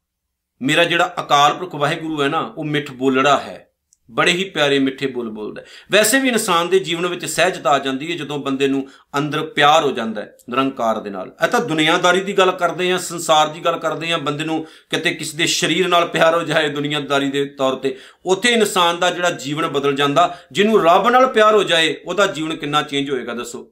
ਮੇਰਾ 0.62 0.84
ਜਿਹੜਾ 0.84 1.16
ਅਕਾਲ 1.20 1.58
ਪੁਰਖ 1.58 1.76
ਵਾਹਿਗੁਰੂ 1.76 2.22
ਹੈ 2.22 2.28
ਨਾ, 2.28 2.54
ਉਹ 2.58 2.64
ਮਿੱਠ 2.64 2.92
ਬੋਲੜਾ 2.92 3.38
ਹੈ। 3.38 3.75
ਬੜੇ 4.12 4.32
ਹੀ 4.32 4.44
ਪਿਆਰੇ 4.44 4.80
ਮਿੱਠੇ 4.80 5.08
ਬੋਲ 5.08 5.30
ਬੋਲਦਾ 5.30 5.62
ਵੈਸੇ 5.92 6.20
ਵੀ 6.20 6.30
ਇਨਸਾਨ 6.30 6.70
ਦੇ 6.70 6.80
ਜੀਵਨ 6.80 7.08
ਵਿੱਚ 7.08 7.26
ਸਹਿਜਤਾ 7.26 7.70
ਆ 7.70 7.80
ਜਾਂਦੀ 7.80 8.12
ਹੈ 8.12 8.18
ਜਦੋਂ 8.18 8.38
ਬੰਦੇ 8.40 8.68
ਨੂੰ 8.68 8.88
ਅੰਦਰ 9.18 9.46
ਪਿਆਰ 9.46 9.84
ਹੋ 9.84 9.92
ਜਾਂਦਾ 9.92 10.22
ਹੈ, 10.22 10.38
ਨਿਰੰਕਾਰ 10.50 11.00
ਦੇ 11.00 11.10
ਨਾਲ। 11.10 11.36
ਇਹ 11.44 11.48
ਤਾਂ 11.48 11.60
ਦੁਨੀਆਦਾਰੀ 11.60 12.22
ਦੀ 12.22 12.34
ਗੱਲ 12.34 12.52
ਕਰਦੇ 12.52 12.92
ਆ 12.92 12.98
ਸੰਸਾਰ 12.98 13.48
ਦੀ 13.48 13.60
ਗੱਲ 13.60 13.78
ਕਰਦੇ 13.80 14.12
ਆ 14.12 14.18
ਬੰਦੇ 14.18 14.44
ਨੂੰ 14.44 14.66
ਕਿਤੇ 14.90 15.14
ਕਿਸੇ 15.14 15.38
ਦੇ 15.38 15.46
ਸਰੀਰ 15.46 15.88
ਨਾਲ 15.88 16.08
ਪਿਆਰ 16.08 16.36
ਹੋ 16.36 16.44
ਜਾਏ 16.44 16.70
ਦੁਨੀਆਦਾਰੀ 16.70 17.32
ਦੇ 17.32 17.46
ਤੌਰ 17.46 17.76
ਤੇ, 17.76 17.98
ਉੱਥੇ 18.26 18.50
ਇਨਸਾਨ 18.50 19.00
ਦਾ 19.00 19.12
ਜਿਹੜਾ 19.12 19.30
ਜੀਵਨ 19.30 19.68
ਬਦਲ 19.68 19.96
ਜਾਂਦਾ, 19.96 20.38
ਜਿਹਨੂੰ 20.52 20.84
ਰੱਬ 20.84 21.10
ਨਾਲ 21.10 21.28
ਪਿਆਰ 21.28 21.56
ਹੋ 21.56 21.64
ਜਾਏ, 21.64 21.96
ਉਹਦਾ 22.06 22.28
ਜੀਵਨ 22.28 22.56
ਕਿੰਨਾ 22.56 22.82
ਚੇਂਜ 22.82 23.12
ਹੋਏਗਾ 23.12 23.34
ਦੱਸੋ? 23.34 23.72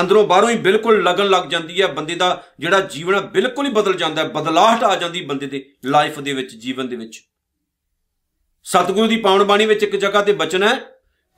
ਅੰਦਰੋਂ 0.00 0.26
ਬਾਹਰੋਂ 0.26 0.50
ਹੀ 0.50 0.56
ਬਿਲਕੁਲ 0.56 1.02
ਲੱਗਣ 1.02 1.26
ਲੱਗ 1.26 1.48
ਜਾਂਦੀ 1.48 1.82
ਹੈ, 1.82 1.86
ਬੰਦੇ 1.86 2.14
ਦਾ 2.14 2.42
ਜਿਹੜਾ 2.60 2.80
ਜੀਵਨ 2.80 3.20
ਬਿਲਕੁਲ 3.20 3.66
ਹੀ 3.66 3.70
ਬਦਲ 3.70 3.94
ਜਾਂਦਾ 3.94 4.22
ਹੈ, 4.22 4.28
ਬਦਲਾਹਟ 4.28 4.84
ਆ 4.84 4.96
ਜਾਂਦੀ 4.96 5.20
ਬੰਦੇ 5.20 5.46
ਦੇ 5.46 5.64
ਲਾਈਫ 5.84 6.20
ਦੇ 6.20 6.32
ਵਿੱਚ, 6.32 6.56
ਜੀਵਨ 6.56 6.88
ਦੇ 6.88 6.96
ਵਿੱਚ। 6.96 7.31
ਸਤਿਗੁਰੂ 8.64 9.06
ਦੀ 9.06 9.16
ਪਾਵਨ 9.16 9.44
ਬਾਣੀ 9.44 9.66
ਵਿੱਚ 9.66 9.82
ਇੱਕ 9.82 9.96
ਜਗ੍ਹਾ 9.96 10.22
ਤੇ 10.22 10.32
ਬਚਨ 10.32 10.62
ਹੈ, 10.62 10.80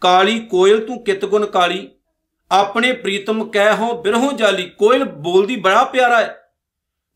ਕਾਲੀ 0.01 0.41
ਕੋਇਲ 0.41 0.87
ਤੂੰ 0.87 1.05
ਕਿਤ 1.05 1.25
ਗੁਣ 1.25 1.47
ਕਾਲੀ? 1.47 1.91
ਆਪਣੇ 2.51 2.93
ਪ੍ਰੀਤਮ 2.93 3.51
ਕਹਿ 3.51 3.77
ਹੋ 3.77 4.03
ਬਿਰਹੋਂ 4.03 4.33
ਜਾਲੀ, 4.33 4.71
ਕੋਇਲ 4.79 5.05
ਬੋਲਦੀ 5.05 5.57
ਬੜਾ 5.57 5.85
ਪਿਆਰਾ 5.85 6.21
ਹੈ। 6.21 6.53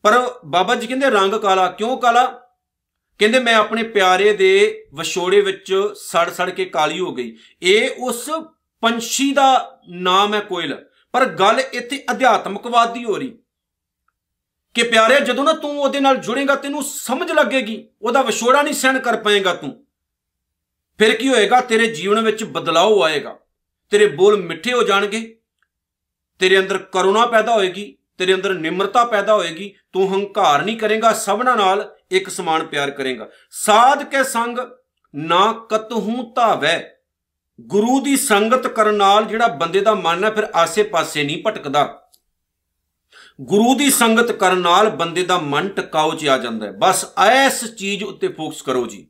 ਪਰ 0.03 0.35
ਬਾਬਾ 0.45 0.75
ਜੀ 0.75 0.87
ਕਹਿੰਦੇ 0.87 1.11
ਰੰਗ 1.11 1.35
ਕਾਲਾ, 1.35 1.67
ਕਿਉਂ 1.67 1.99
ਕਾਲਾ? 1.99 2.27
ਕਹਿੰਦੇ 3.19 3.39
ਮੈਂ 3.39 3.55
ਆਪਣੇ 3.55 3.83
ਪਿਆਰੇ 3.83 4.33
ਦੇ 4.33 4.85
ਵਿਛੋੜੇ 4.95 5.41
ਵਿੱਚ 5.41 5.91
ਸੜ 5.95 6.31
ਸੜ 6.31 6.51
ਕੇ 6.51 6.65
ਕਾਲੀ 6.65 7.01
ਹੋ 7.01 7.15
ਗਈ। 7.15 7.37
ਇਹ 7.63 7.91
ਉਸ 7.99 8.31
ਪੰਛੀ 8.81 9.33
ਦਾ 9.33 9.81
ਨਾਮ 9.89 10.35
ਹੈ 10.35 10.41
ਕੋਇਲ। 10.41 10.87
ਪਰ 11.13 11.25
ਗੱਲ 11.25 11.61
ਇੱਥੇ 11.73 12.05
ਅਧਿਆਤਮਕਵਾਦ 12.11 12.95
ਦੀ 12.95 13.05
ਹੋ 13.05 13.17
ਰਹੀ। 13.17 13.39
ਕਿ 14.75 14.83
ਪਿਆਰੇ 14.83 15.21
ਜਦੋਂ 15.21 15.45
ਨਾ 15.45 15.53
ਤੂੰ 15.53 15.81
ਉਹਦੇ 15.81 16.01
ਨਾਲ 16.01 16.17
ਜੁੜੇਗਾ, 16.17 16.55
ਤੈਨੂੰ 16.55 16.83
ਸਮਝ 16.83 17.33
ਲੱਗੇਗੀ। 17.33 17.89
ਉਹਦਾ 18.03 18.23
ਵਿਛੋੜਾ 18.23 18.63
ਨਹੀਂ 18.63 18.75
ਸਹਿਣ 18.75 18.99
ਕਰ 18.99 19.17
ਪਾਏਗਾ 19.17 19.55
ਤੂੰ। 19.55 19.85
ਫਿਰ 20.99 21.17
ਕੀ 21.17 21.29
ਹੋਏਗਾ? 21.29 21.61
ਤੇਰੇ 21.61 21.87
ਜੀਵਨ 21.87 22.21
ਵਿੱਚ 22.21 22.45
ਬਦਲਾਅ 22.45 22.91
ਆਏਗਾ। 23.05 23.39
ਤੇਰੇ 23.91 24.07
ਬੋਲ 24.07 24.43
ਮਿੱਠੇ 24.43 24.73
ਹੋ 24.73 24.83
ਜਾਣਗੇ। 24.83 25.39
ਤੇਰੇ 26.39 26.59
ਅੰਦਰ 26.59 26.79
ਕਰੁਣਾ 26.79 27.27
ਪੈਦਾ 27.27 27.55
ਹੋਏਗੀ। 27.55 27.99
ਤੇਰੇ 28.19 28.35
ਅੰਦਰ 28.35 28.55
ਨਿਮਰਤਾ 28.55 29.05
ਪੈਦਾ 29.05 29.35
ਹੋਏਗੀ। 29.35 29.75
ਤੂੰ 29.93 30.15
ਹੰਕਾਰ 30.15 30.63
ਨਹੀਂ 30.63 30.77
ਕਰੇਗਾ। 30.77 31.13
ਸਭਨਾ 31.13 31.55
ਨਾਲ 31.55 31.97
ਇੱਕ 32.11 32.29
ਸਮਾਨ 32.29 32.67
ਪਿਆਰ 32.67 32.91
ਕਰੇਗਾ। 32.91 33.29
ਸਾਧ 33.51 34.03
ਕੇ 34.03 34.25
ਸੰਗ 34.25 34.59
ਨਾ 35.15 35.67
ਕਤਹੂ 35.71 36.33
ਧਾਵੈ। 36.33 36.95
ਗੁਰੂ 37.61 38.01
ਦੀ 38.01 38.17
ਸੰਗਤ 38.17 38.67
ਕਰਨ 38.67 38.95
ਨਾਲ 38.95 39.25
ਜਿਹੜਾ 39.25 39.47
ਬੰਦੇ 39.47 39.81
ਦਾ 39.81 39.95
ਮਨ 39.95 40.25
ਹੈ, 40.25 40.31
ਫਿਰ 40.31 40.45
ਆਸੇ-ਪਾਸੇ 40.55 41.25
ਨਹੀਂ 41.25 41.43
ਭਟਕਦਾ। 41.47 42.09
ਗੁਰੂ 43.41 43.75
ਦੀ 43.75 43.91
ਸੰਗਤ 43.91 44.33
ਕਰਨ 44.33 44.59
ਨਾਲ 44.59 44.91
ਬੰਦੇ 44.91 45.23
ਦਾ 45.23 45.39
ਮਨ 45.39 45.69
ਟਿਕਾਉ 45.69 46.15
'ਚ 46.15 46.27
ਆ 46.27 46.39
ਜਾਂਦਾ 46.39 46.67
ਹੈ। 46.67 46.73
ਬਸ 46.73 47.07
ਐਸ 47.27 47.65
ਚੀਜ਼ 47.65 48.05
ਉੱਤੇ 48.05 48.29
ਫੋਕਸ 48.29 48.63
ਕਰੋ 48.63 48.87
ਜੀ। 48.87 49.07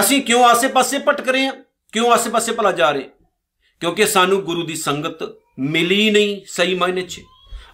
ਅਸੀਂ 0.00 0.22
ਕਿਉਂ 0.22 0.44
ਆਸੇ-ਪਾਸੇ 0.44 0.98
ਭਟਕ 0.98 1.28
ਰਹੇ 1.28 1.46
ਹਾਂ? 1.46 1.52
ਕਿਉਂ 1.92 2.10
ਆਸੇ-ਪਾਸੇ 2.10 2.52
ਭਲਾ 2.52 2.72
ਜਾ 2.72 2.90
ਰਹੇ? 2.90 3.10
ਕਿਉਂਕਿ 3.80 4.06
ਸਾਨੂੰ 4.06 4.42
ਗੁਰੂ 4.42 4.62
ਦੀ 4.62 4.76
ਸੰਗਤ 4.76 5.36
ਮਿਲੀ 5.58 6.10
ਨਹੀਂ 6.10 6.40
ਸਹੀ 6.46 6.74
ਮਾਇਨੇ 6.74 7.02
'ਚ। 7.02 7.20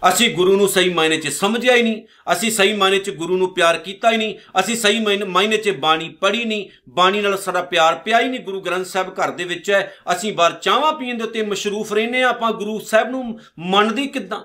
ਅਸੀਂ 0.09 0.35
ਗੁਰੂ 0.35 0.57
ਨੂੰ 0.57 0.67
ਸਹੀ 0.67 0.89
ਮਾਇਨੇ 0.89 1.17
'ਚ 1.17 1.27
ਸਮਝਿਆ 1.27 1.75
ਹੀ 1.75 1.81
ਨਹੀਂ। 1.81 2.03
ਅਸੀਂ 2.31 2.51
ਸਹੀ 2.51 2.73
ਮਾਇਨੇ 2.73 2.99
'ਚ 2.99 3.09
ਗੁਰੂ 3.09 3.37
ਨੂੰ 3.37 3.53
ਪਿਆਰ 3.53 3.77
ਕੀਤਾ 3.77 4.11
ਹੀ 4.11 4.17
ਨਹੀਂ। 4.17 4.35
ਅਸੀਂ 4.59 4.75
ਸਹੀ 4.75 4.99
ਮਾਇਨੇ 5.25 5.57
'ਚ 5.57 5.69
ਬਾਣੀ 5.69 6.09
ਪੜ੍ਹੀ 6.09 6.45
ਨਹੀਂ। 6.45 6.69
ਬਾਣੀ 6.89 7.21
ਨਾਲ 7.21 7.37
ਸਾਡਾ 7.37 7.61
ਪਿਆਰ 7.61 7.95
ਪਿਆ 7.95 8.19
ਹੀ 8.19 8.27
ਨਹੀਂ। 8.27 8.39
ਗੁਰੂ 8.39 8.61
ਗ੍ਰੰਥ 8.61 8.85
ਸਾਹਿਬ 8.85 9.09
ਘਰ 9.09 9.31
ਦੇ 9.31 9.43
ਵਿੱਚ 9.43 9.71
ਹੈ। 9.71 9.95
ਅਸੀਂ 10.13 10.33
ਬਾਰ 10.33 10.51
ਚਾਹਾਂ 10.51 10.93
ਪੀਣ 10.93 11.17
ਦੇ 11.17 11.23
ਉੱਤੇ 11.23 11.41
ਮਸ਼ਰੂਫ 11.41 11.93
ਰਹਿੰਦੇ 11.93 12.23
ਆ 12.23 12.29
ਆਪਾਂ 12.29 12.51
ਗੁਰੂ 12.51 12.79
ਸਾਹਿਬ 12.79 13.09
ਨੂੰ 13.09 13.39
ਮੰਨਦੀ 13.59 14.07
ਕਿੱਦਾਂ? 14.07 14.43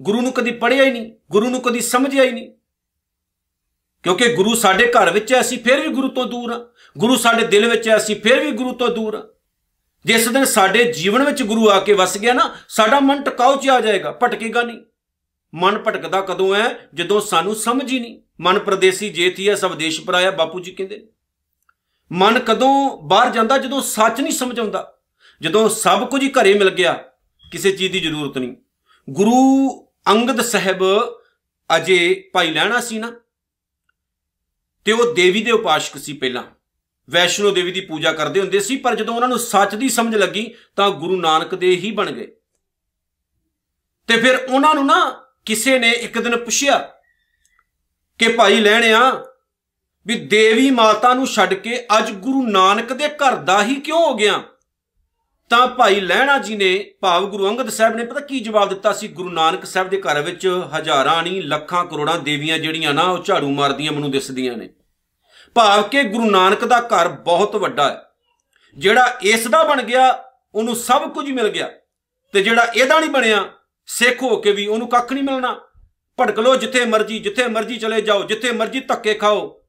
ਗੁਰੂ 0.00 0.20
ਨੂੰ 0.20 0.32
ਕਦੀ 0.32 0.50
ਪੜ੍ਹਿਆ 0.50 0.84
ਹੀ 0.84 0.90
ਨਹੀਂ। 0.90 1.12
ਗੁਰੂ 1.30 1.50
ਨੂੰ 1.50 1.60
ਕਦੀ 1.60 1.80
ਸਮਝਿਆ 1.80 2.22
ਹੀ 2.22 2.30
ਨਹੀਂ। 2.30 2.52
ਕਿਉਂਕਿ 4.02 4.34
ਗੁਰੂ 4.34 4.54
ਸਾਡੇ 4.54 4.86
ਘਰ 4.86 5.12
ਵਿੱਚ 5.12 5.34
ਹੈ, 5.34 5.40
ਅਸੀਂ 5.40 5.58
ਫਿਰ 5.58 5.80
ਵੀ 5.80 5.88
ਗੁਰੂ 5.88 6.08
ਤੋਂ 6.08 6.26
ਦੂਰ 6.26 6.50
ਆ 6.50 6.68
ਗੁਰੂ 6.98 7.16
ਸਾਡੇ 7.16 7.46
ਦਿਲ 7.46 7.68
ਵਿੱਚ 7.68 7.88
ਹੈ, 7.88 7.96
ਅਸੀਂ 7.96 8.16
ਫਿਰ 8.16 8.40
ਵੀ 8.40 8.50
ਗੁਰੂ 8.50 8.72
ਤੋਂ 8.72 8.88
ਦੂਰ 8.88 9.14
ਆ 9.14 9.34
ਜਿਸ 10.06 10.28
ਦਿਨ 10.28 10.44
ਸਾਡੇ 10.44 10.92
ਜੀਵਨ 10.92 11.24
ਵਿੱਚ 11.24 11.42
ਗੁਰੂ 11.42 11.70
ਆ 11.70 11.80
ਕੇ 11.80 11.92
ਵਸ 11.92 12.18
ਗਿਆ 12.18 12.32
ਨਾ, 12.32 12.56
ਸਾਡਾ 12.68 13.00
ਮਨ 13.00 13.22
ਟਿਕਾਉ 13.22 13.56
'ਚ 13.56 13.68
ਆ 13.68 13.80
ਜਾਏਗਾ, 13.80 14.12
ਭਟਕੇਗਾ 14.12 14.62
ਨਹੀਂ। 14.62 14.78
ਮਨ 15.54 15.78
ਭਟਕਦਾ 15.78 16.20
ਕਦੋਂ 16.20 16.56
ਹੈ? 16.56 16.88
ਜਦੋਂ 16.94 17.20
ਸਾਨੂੰ 17.20 17.54
ਸਮਝ 17.54 17.92
ਹੀ 17.92 17.98
ਨਹੀਂ। 18.00 18.22
ਮਨ 18.40 18.58
ਪ੍ਰਦੇਸੀ 18.58 19.08
ਜੇਤੀਆ 19.08 19.56
ਸਭ 19.56 19.76
ਦੇਸ਼ 19.76 20.00
ਪਰਾਇਆ 20.00 20.30
ਬਾਪੂ 20.30 20.60
ਜੀ 20.60 20.72
ਕਹਿੰਦੇ। 20.72 21.08
ਮਨ 22.12 22.38
ਕਦੋਂ 22.38 23.02
ਬਾਹਰ 23.02 23.30
ਜਾਂਦਾ? 23.30 23.58
ਜਦੋਂ 23.58 23.80
ਸੱਚ 23.80 24.20
ਨਹੀਂ 24.20 24.32
ਸਮਝ 24.32 24.60
ਆਉਂਦਾ। 24.60 24.98
ਜਦੋਂ 25.40 25.68
ਸਭ 25.68 26.08
ਕੁਝ 26.08 26.22
ਹੀ 26.22 26.28
ਘਰੇ 26.30 26.54
ਮਿਲ 26.54 26.70
ਗਿਆ, 26.70 27.04
ਕਿਸੇ 27.52 27.72
ਚੀਜ਼ 27.72 27.92
ਦੀ 27.92 28.00
ਜ਼ਰੂਰਤ 28.00 28.38
ਨਹੀਂ। 28.38 28.56
ਗੁਰੂ 29.10 29.68
ਅੰਗਦ 30.08 30.40
ਸਾਹਿਬ 30.40 30.82
ਅਜੇ 31.76 32.30
ਭਾਈ 32.32 32.50
ਲੈਣਾ 32.50 32.80
ਸੀ 32.80 32.98
ਨਾ। 32.98 33.12
ਤੇ 34.84 34.92
ਉਹ 34.92 35.14
ਦੇਵੀ 35.14 35.42
ਦੇ 35.42 35.50
ਉਪਾਸ਼ਕ 35.50 35.98
ਸੀ 35.98 36.12
ਪਹਿਲਾਂ। 36.12 36.42
ਵੈਸ਼ਨੋ 37.10 37.50
ਦੇਵੀ 37.50 37.72
ਦੀ 37.72 37.80
ਪੂਜਾ 37.80 38.12
ਕਰਦੇ 38.12 38.40
ਹੁੰਦੇ 38.40 38.60
ਸੀ, 38.60 38.76
ਪਰ 38.76 38.94
ਜਦੋਂ 38.94 39.14
ਉਹਨਾਂ 39.14 39.28
ਨੂੰ 39.28 39.38
ਸੱਚ 39.38 39.74
ਦੀ 39.74 39.88
ਸਮਝ 39.88 40.16
ਲੱਗੀ, 40.16 40.54
ਤਾਂ 40.76 40.90
ਗੁਰੂ 40.90 41.20
ਨਾਨਕ 41.20 41.54
ਦੇ 41.54 41.66
ਹੀ 41.66 41.90
ਬਣ 41.90 42.10
ਗਏ। 42.10 42.36
ਤੇ 44.06 44.16
ਫਿਰ 44.16 44.36
ਉਹਨਾਂ 44.50 44.74
ਨੂੰ 44.74 44.86
ਨਾ 44.86 45.24
ਕਿਸੇ 45.44 45.78
ਨੇ 45.78 45.90
ਇੱਕ 45.90 46.18
ਦਿਨ 46.18 46.36
ਪੁੱਛਿਆ 46.36 46.78
ਕਿ, 48.18 48.28
ਭਾਈ 48.28 48.60
ਲੈਣਿਆ 48.60 49.24
ਵੀ 50.06 50.14
ਦੇਵੀ 50.14 50.70
ਮਾਤਾ 50.70 51.14
ਨੂੰ 51.14 51.26
ਛੱਡ 51.26 51.54
ਕੇ 51.54 51.86
ਅੱਜ 51.98 52.10
ਗੁਰੂ 52.10 52.46
ਨਾਨਕ 52.46 52.92
ਦੇ 52.92 53.08
ਘਰ 53.08 53.36
ਦਾ 53.36 53.64
ਹੀ 53.64 53.74
ਕਿਉਂ 53.74 53.98
ਹੋ 53.98 54.14
ਗਿਆ? 54.14 54.42
ਤਾਂ 55.50 55.66
ਭਾਈ 55.66 56.00
ਲਹਿਣਾ 56.00 56.38
ਜੀ 56.38 56.56
ਨੇ 56.56 56.94
ਭਾਵ 57.00 57.26
ਗੁਰੂ 57.26 57.48
ਅੰਗਦ 57.48 57.68
ਸਾਹਿਬ 57.68 57.94
ਨੇ 57.94 58.04
ਪਤਾ 58.04 58.20
ਕੀ 58.20 58.40
ਜਵਾਬ 58.40 58.68
ਦਿੱਤਾ 58.68 58.92
ਸੀ? 58.92 59.08
ਗੁਰੂ 59.08 59.30
ਨਾਨਕ 59.30 59.64
ਸਾਹਿਬ 59.64 59.88
ਦੇ 59.88 60.00
ਘਰ 60.00 60.22
ਵਿੱਚ 60.22 60.62
ਹਜ਼ਾਰਾਂ 60.78 61.22
ਨਹੀਂ, 61.22 61.42
ਲੱਖਾਂ 61.42 61.84
ਕਰੋੜਾਂ 61.84 62.18
ਦੇਵੀਆਂ 62.18 62.58
ਜਿਹੜੀਆਂ 62.58 62.94
ਨਾ, 62.94 63.02
ਉਹ 63.02 63.24
ਝਾੜੂ 63.24 63.50
ਮਾਰਦੀਆਂ, 63.50 63.92
ਮੈਨੂੰ 63.92 64.10
ਦਿਸਦੀਆਂ 64.10 64.56
ਨੇ। 64.56 64.68
ਭਾਵ 65.54 65.82
ਕਿ 65.82 66.02
ਗੁਰੂ 66.02 66.30
ਨਾਨਕ 66.30 66.64
ਦਾ 66.64 66.80
ਘਰ 66.80 67.08
ਬਹੁਤ 67.08 67.56
ਵੱਡਾ 67.56 67.90
ਹੈ। 67.90 68.02
ਜਿਹੜਾ 68.78 69.18
ਇਸ 69.22 69.48
ਦਾ 69.48 69.62
ਬਣ 69.62 69.82
ਗਿਆ, 69.82 70.24
ਉਹਨੂੰ 70.54 70.76
ਸਭ 70.76 71.10
ਕੁਝ 71.10 71.30
ਮਿਲ 71.30 71.48
ਗਿਆ। 71.48 71.70
ਤੇ 72.32 72.42
ਜਿਹੜਾ 72.42 72.62
ਇਹਦਾ 72.62 73.00
ਨਹੀਂ 73.00 73.10
ਬਣਿਆ, 73.10 73.44
ਸਿੱਖ 73.86 74.22
ਹੋ 74.22 74.36
ਕੇ 74.36 74.52
ਵੀ 74.52 74.66
ਉਹਨੂੰ 74.66 74.88
ਕੱਖ 74.88 75.12
ਨਹੀਂ 75.12 75.24
ਮਿਲਣਾ। 75.24 75.60
ਭਟਕ 76.20 76.38
ਲੋ 76.38 76.56
ਜਿੱਥੇ 76.56 76.84
ਮਰਜ਼ੀ 76.84 77.18
ਜਿੱਥੇ 77.18 77.46
ਮਰਜ਼ੀ 77.46 77.76
ਚਲੇ 77.76 78.00
ਜਾਓ, 78.00 78.22
ਜਿੱਥੇ 78.22 78.52
ਮਰਜ਼ੀ 78.52 78.80
ਧੱਕੇ 78.80 79.14
ਖਾਓ। 79.14 79.59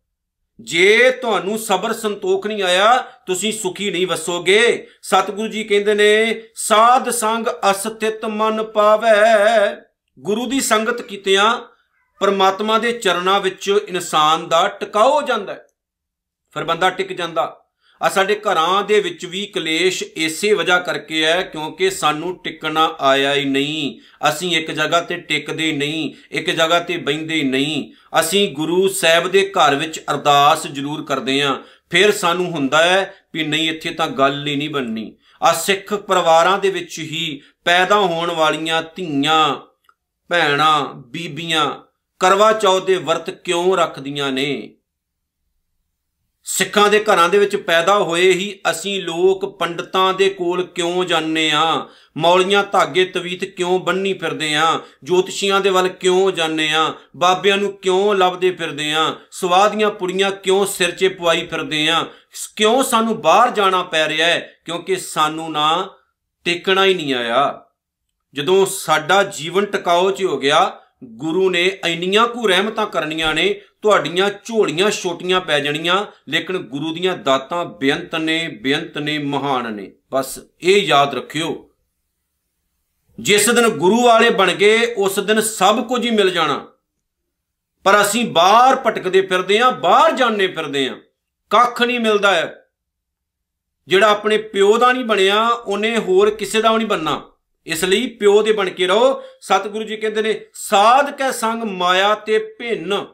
ਜੇ 0.61 1.11
ਤੁਹਾਨੂੰ 1.11 1.59
ਸਬਰ 1.59 1.93
ਸੰਤੋਖ 1.93 2.47
ਨਹੀਂ 2.47 2.63
ਆਇਆ, 2.63 2.97
ਤੁਸੀਂ 2.97 3.53
ਸੁਖੀ 3.53 3.91
ਨਹੀਂ 3.91 4.07
ਵਸੋਗੇ। 4.07 4.87
ਸਤਿਗੁਰੂ 5.01 5.47
ਜੀ 5.47 5.63
ਕਹਿੰਦੇ 5.63 5.93
ਨੇ, 5.93 6.43
ਸਾਧ 6.55 7.09
ਸੰਗ 7.09 7.47
ਅਸਥਿਤ 7.71 8.25
ਮਨ 8.25 8.63
ਪਾਵੇ। 8.63 9.07
ਗੁਰੂ 10.19 10.45
ਦੀ 10.45 10.59
ਸੰਗਤ 10.59 11.01
ਕੀਤਿਆਂ 11.01 11.59
ਪਰਮਾਤਮਾ 12.19 12.77
ਦੇ 12.77 12.91
ਚਰਨਾਂ 12.91 13.39
ਵਿੱਚ 13.39 13.79
ਇਨਸਾਨ 13.87 14.47
ਦਾ 14.47 14.67
ਟਿਕਾਓ 14.67 15.11
ਹੋ 15.11 15.21
ਜਾਂਦਾ 15.21 15.53
ਹੈ। 15.53 15.67
ਫਿਰ 16.51 16.63
ਬੰਦਾ 16.63 16.89
ਟਿਕ 16.89 17.13
ਜਾਂਦਾ। 17.13 17.60
ਆ 18.01 18.09
ਸਾਡੇ 18.09 18.35
ਘਰਾਂ 18.35 18.83
ਦੇ 18.83 18.99
ਵਿੱਚ 18.99 19.25
ਵੀ 19.25 19.45
ਕਲੇਸ਼ 19.45 20.03
ਇਸੇ 20.03 20.53
ਵਜ੍ਹਾ 20.53 20.79
ਕਰਕੇ 20.79 21.25
ਹੈ 21.25 21.41
ਕਿਉਂਕਿ 21.41 21.89
ਸਾਨੂੰ 21.89 22.43
ਟਿਕਣਾ 22.43 22.95
ਆਇਆ 22.99 23.33
ਹੀ 23.33 23.45
ਨਹੀਂ। 23.45 23.99
ਅਸੀਂ 24.29 24.57
ਇੱਕ 24.57 24.71
ਜਗ੍ਹਾ 24.71 25.01
ਤੇ 25.01 25.17
ਟਿਕਦੇ 25.17 25.71
ਨਹੀਂ, 25.71 26.13
ਇੱਕ 26.31 26.49
ਜਗ੍ਹਾ 26.49 26.79
ਤੇ 26.79 26.97
ਬੈੰਦੇ 26.97 27.43
ਨਹੀਂ। 27.43 27.93
ਅਸੀਂ 28.19 28.53
ਗੁਰੂ 28.53 28.87
ਸਾਹਿਬ 28.87 29.27
ਦੇ 29.27 29.49
ਘਰ 29.49 29.75
ਵਿੱਚ 29.75 29.99
ਅਰਦਾਸ 29.99 30.67
ਜ਼ਰੂਰ 30.67 31.05
ਕਰਦੇ 31.05 31.41
ਆਂ 31.41 31.55
ਫਿਰ 31.89 32.11
ਸਾਨੂੰ 32.11 32.45
ਹੁੰਦਾ 32.45 32.83
ਹੈ 32.83 33.13
ਵੀ 33.33 33.43
ਨਹੀਂ, 33.43 33.69
ਇੱਥੇ 33.69 33.91
ਤਾਂ 33.91 34.07
ਗੱਲ 34.07 34.47
ਹੀ 34.47 34.55
ਨਹੀਂ 34.55 34.69
ਬਣਨੀ। 34.69 35.15
ਆ 35.43 35.53
ਸਿੱਖ 35.53 35.93
ਪਰਿਵਾਰਾਂ 35.93 36.57
ਦੇ 36.59 36.69
ਵਿੱਚ 36.69 36.99
ਹੀ 36.99 37.41
ਪੈਦਾ 37.65 37.95
ਹੋਣ 37.95 38.31
ਵਾਲੀਆਂ 38.31 38.83
ਧੀਆਂ, 38.95 39.55
ਭੈਣਾਂ, 40.29 40.93
ਬੀਬੀਆਂ 40.93 41.71
ਕਰਵਾ 42.19 42.53
ਚੌਥ 42.53 42.85
ਦੇ 42.85 42.95
ਵਰਤ 42.95 43.29
ਕਿਉਂ 43.29 43.77
ਰੱਖਦੀਆਂ 43.77 44.31
ਨੇ? 44.31 44.75
ਸਿੱਖਾਂ 46.43 46.89
ਦੇ 46.89 47.03
ਘਰਾਂ 47.03 47.29
ਦੇ 47.29 47.37
ਵਿੱਚ 47.37 47.55
ਪੈਦਾ 47.55 47.97
ਹੋਏ 47.97 48.31
ਹੀ 48.31 48.59
ਅਸੀਂ 48.71 49.03
ਲੋਕ 49.03 49.59
ਪੰਡਤਾਂ 49.59 50.13
ਦੇ 50.13 50.29
ਕੋਲ 50.29 50.63
ਕਿਉਂ 50.63 51.05
ਜਾਂਦੇ 51.05 51.51
ਆ? 51.51 51.87
ਮੌਲੀਆਂ 52.17 52.63
ਧਾਗੇ 52.63 53.05
ਤਵੀਤ 53.05 53.45
ਕਿਉਂ 53.45 53.79
ਬੰਨੀ 53.79 54.13
ਫਿਰਦੇ 54.13 54.55
ਆ? 54.55 54.79
ਜੋਤਸ਼ੀਆਂ 55.03 55.61
ਦੇ 55.61 55.69
ਵੱਲ 55.69 55.87
ਕਿਉਂ 55.87 56.31
ਜਾਂਦੇ 56.31 56.73
ਆ? 56.73 56.93
ਬਾਬਿਆਂ 57.17 57.57
ਨੂੰ 57.57 57.73
ਕਿਉਂ 57.73 58.15
ਲੱਭਦੇ 58.15 58.51
ਫਿਰਦੇ 58.51 58.93
ਆ? 58.93 59.15
ਸਵਾਦੀਆਂ 59.31 59.89
ਪੁੜੀਆਂ 59.89 60.31
ਕਿਉਂ 60.31 60.65
ਸਿਰ 60.65 60.91
'ਚ 60.91 61.07
ਪਵਾਈ 61.07 61.47
ਫਿਰਦੇ 61.47 61.89
ਆ? 61.89 62.05
ਕਿਉਂ 62.55 62.83
ਸਾਨੂੰ 62.83 63.21
ਬਾਹਰ 63.21 63.49
ਜਾਣਾ 63.49 63.83
ਪੈ 63.83 64.09
ਰਿਹਾ 64.09 64.27
ਹੈ? 64.27 64.53
ਕਿਉਂਕਿ 64.65 64.95
ਸਾਨੂੰ 64.95 65.51
ਨਾ 65.51 65.89
ਟਿਕਣਾ 66.45 66.85
ਹੀ 66.85 66.93
ਨਹੀਂ 66.93 67.13
ਆਇਆ। 67.13 67.61
ਜਦੋਂ 68.33 68.65
ਸਾਡਾ 68.65 69.23
ਜੀਵਨ 69.23 69.65
ਟਿਕਾਓ 69.65 70.11
'ਚ 70.11 70.23
ਹੋ 70.23 70.37
ਗਿਆ 70.37 70.79
ਗੁਰੂ 71.03 71.49
ਨੇ 71.49 71.65
ਇੰਨੀਆਂ 71.87 72.27
ਕੁ 72.27 72.47
ਰਹਿਮਤਾਂ 72.47 72.85
ਕਰਨੀਆਂ 72.87 73.33
ਨੇ, 73.33 73.61
ਤੁਹਾਡੀਆਂ 73.81 74.29
ਝੋਲੀਆਂ 74.45 74.89
ਛੋਟੀਆਂ 74.91 75.41
ਪੈ 75.41 75.59
ਜਾਣੀਆਂ, 75.59 76.05
ਲੇਕਿਨ 76.27 76.57
ਗੁਰੂ 76.57 76.93
ਦੀਆਂ 76.93 77.17
ਦਾਤਾਂ 77.17 77.65
ਬੇਅੰਤ 77.65 78.15
ਨੇ 78.15 78.47
ਬੇਅੰਤ 78.61 78.97
ਨੇ, 78.97 79.17
ਮਹਾਨ 79.17 79.73
ਨੇ। 79.73 79.91
ਬਸ 80.11 80.39
ਇਹ 80.61 80.81
ਯਾਦ 80.81 81.15
ਰੱਖਿਓ, 81.15 81.69
ਜਿਸ 83.19 83.49
ਦਿਨ 83.49 83.67
ਗੁਰੂ 83.67 84.03
ਵਾਲੇ 84.03 84.29
ਬਣ 84.29 84.51
ਗਏ 84.51 84.93
ਉਸ 84.93 85.19
ਦਿਨ 85.19 85.41
ਸਭ 85.41 85.87
ਕੁਝ 85.87 86.05
ਹੀ 86.05 86.11
ਮਿਲ 86.11 86.29
ਜਾਣਾ। 86.29 86.67
ਪਰ 87.85 88.01
ਅਸੀਂ 88.01 88.25
ਬਾਹਰ 88.25 88.75
ਭਟਕਦੇ 88.75 89.21
ਫਿਰਦੇ 89.21 89.59
ਆਂ 89.59 89.71
ਬਾਹਰ 89.71 90.11
ਜਾਣਨੇ 90.11 90.47
ਫਿਰਦੇ 90.47 90.87
ਆਂ 90.87 90.95
ਕੱਖ 91.51 91.81
ਨਹੀਂ 91.81 91.99
ਮਿਲਦਾ 91.99 92.35
ਹੈ। 92.35 92.65
ਜਿਹੜਾ 93.87 94.09
ਆਪਣੇ 94.09 94.37
ਪਿਓ 94.37 94.77
ਦਾ 94.77 94.91
ਨਹੀਂ 94.91 95.05
ਬਣਿਆ, 95.05 95.47
ਉਹਨੇ 95.47 95.97
ਹੋਰ 95.97 96.29
ਕਿਸੇ 96.29 96.61
ਦਾ 96.61 96.77
ਨਹੀਂ 96.77 96.87
ਬੰਨਾ 96.87 97.21
ਇਸ 97.65 97.83
ਲਈ 97.83 98.07
ਪਿਓ 98.07 98.41
ਦੇ 98.41 98.51
ਬਣ 98.51 98.69
ਕੇ 98.69 98.87
ਰਹੋ। 98.87 99.23
ਸਤਿਗੁਰੂ 99.41 99.83
ਜੀ 99.83 99.97
ਕਹਿੰਦੇ 99.97 100.21
ਨੇ, 100.21 100.45
ਸਾਧ 100.53 101.11
ਕੈ 101.11 101.31
ਸੰਗ 101.31 101.63
ਮਾਇਆ 101.63 102.15
ਤੇ 102.15 102.55
ਭਿੰਨ। 102.59 103.07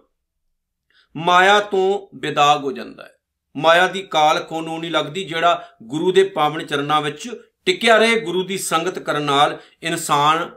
ਮਾਇਆ 1.16 1.60
ਤੋਂ 1.60 2.18
ਵਿਦਾਗ 2.18 2.64
ਹੋ 2.64 2.72
ਜਾਂਦਾ 2.72 3.04
ਹੈ। 3.04 3.14
ਮਾਇਆ 3.58 3.88
ਦੀ 3.88 4.02
ਕਾਲ 4.02 4.40
ਕੋਨੋਂ 4.40 4.80
ਨਹੀਂ 4.80 4.92
ਲੱਗਦੀ, 4.92 5.24
ਜਿਹੜਾ 5.24 5.70
ਗੁਰੂ 5.84 6.12
ਦੇ 6.12 6.24
ਪਾਵਨ 6.24 6.66
ਚਰਨਾਂ 6.66 7.02
ਵਿੱਚ 7.02 7.30
ਟਿਕਿਆ 7.66 7.98
ਰਹੇ, 7.98 8.20
ਗੁਰੂ 8.20 8.44
ਦੀ 8.44 8.58
ਸੰਗਤ 8.58 9.00
ਕਰਨ 9.00 9.22
ਨਾਲ 9.22 9.60
ਇਨਸਾਨ 9.84 10.52